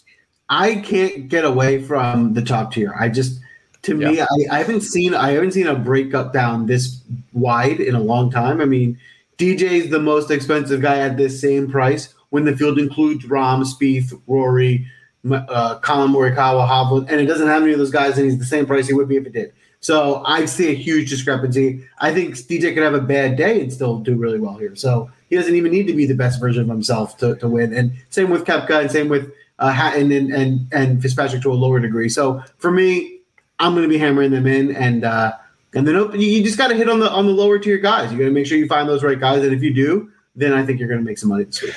[0.47, 2.95] I can't get away from the top tier.
[2.97, 3.41] I just,
[3.81, 4.11] to yeah.
[4.11, 7.01] me, I, I haven't seen, I haven't seen a breakup down this
[7.33, 8.61] wide in a long time.
[8.61, 8.97] I mean
[9.37, 13.63] DJ is the most expensive guy at this same price when the field includes Rahm,
[13.63, 14.87] Spieth, Rory,
[15.29, 18.45] uh, Collin Morikawa, Hovland, and it doesn't have any of those guys, and he's the
[18.45, 19.53] same price he would be if it did.
[19.79, 21.85] So I see a huge discrepancy.
[21.99, 24.75] I think DJ could have a bad day and still do really well here.
[24.75, 27.73] So he doesn't even need to be the best version of himself to, to win.
[27.73, 31.53] And same with Koepka and same with uh, Hatton and, and and Fitzpatrick to a
[31.53, 32.09] lower degree.
[32.09, 33.19] So for me,
[33.59, 35.03] I'm going to be hammering them in and.
[35.03, 35.33] Uh,
[35.75, 38.11] and then you just got to hit on the on the lower tier guys.
[38.11, 39.43] You got to make sure you find those right guys.
[39.43, 41.75] And if you do, then I think you're going to make some money this week.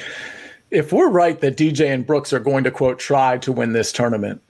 [0.71, 3.91] If we're right that DJ and Brooks are going to quote try to win this
[3.91, 4.41] tournament,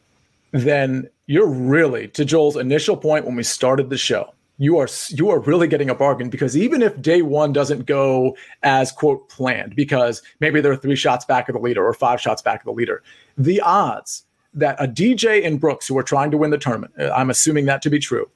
[0.53, 4.35] then you're really to Joel's initial point when we started the show.
[4.59, 8.37] You are you are really getting a bargain because even if day one doesn't go
[8.65, 12.43] as quote planned, because maybe they're three shots back of the leader or five shots
[12.43, 13.03] back of the leader,
[13.39, 14.25] the odds
[14.55, 17.67] that a DJ and Brooks who are trying to win the tournament, uh, I'm assuming
[17.67, 18.29] that to be true,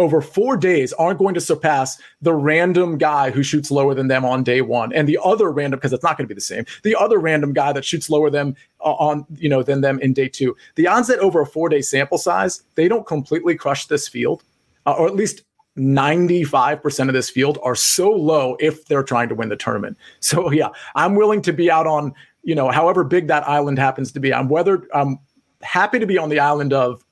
[0.00, 4.24] over four days aren't going to surpass the random guy who shoots lower than them
[4.24, 4.92] on day one.
[4.94, 7.52] And the other random because it's not going to be the same the other random
[7.52, 10.86] guy that shoots lower than uh, on you know than them in day two the
[10.86, 14.42] odds that over a four day sample size they don't completely crush this field
[14.86, 15.42] uh, or at least
[15.78, 19.96] 95% of this field are so low if they're trying to win the tournament.
[20.20, 24.12] So yeah i'm willing to be out on you know however big that island happens
[24.12, 25.18] to be i'm whether i'm
[25.62, 27.04] happy to be on the island of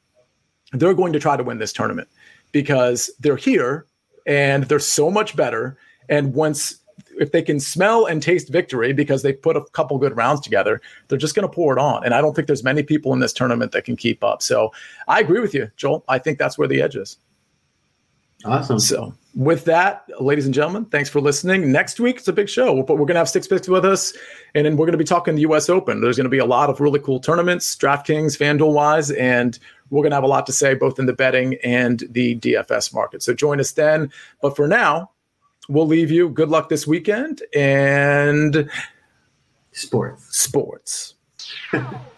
[0.72, 2.08] they're going to try to win this tournament
[2.52, 3.86] because they're here
[4.26, 5.76] and they're so much better.
[6.08, 6.80] And once
[7.18, 10.80] if they can smell and taste victory because they've put a couple good rounds together,
[11.08, 12.04] they're just going to pour it on.
[12.04, 14.42] And I don't think there's many people in this tournament that can keep up.
[14.42, 14.72] So
[15.06, 16.04] I agree with you, Joel.
[16.08, 17.16] I think that's where the edge is.
[18.44, 18.78] Awesome.
[18.78, 21.72] So, with that, ladies and gentlemen, thanks for listening.
[21.72, 24.12] Next week, it's a big show, but we're going to have six picks with us,
[24.54, 25.68] and then we're going to be talking the U.S.
[25.68, 26.00] Open.
[26.00, 29.58] There's going to be a lot of really cool tournaments, DraftKings, FanDuel wise, and
[29.90, 32.92] we're going to have a lot to say both in the betting and the DFS
[32.92, 33.22] market.
[33.22, 34.10] So, join us then.
[34.42, 35.10] But for now,
[35.68, 36.28] we'll leave you.
[36.28, 38.68] Good luck this weekend and
[39.72, 40.38] sports.
[40.38, 41.14] Sports.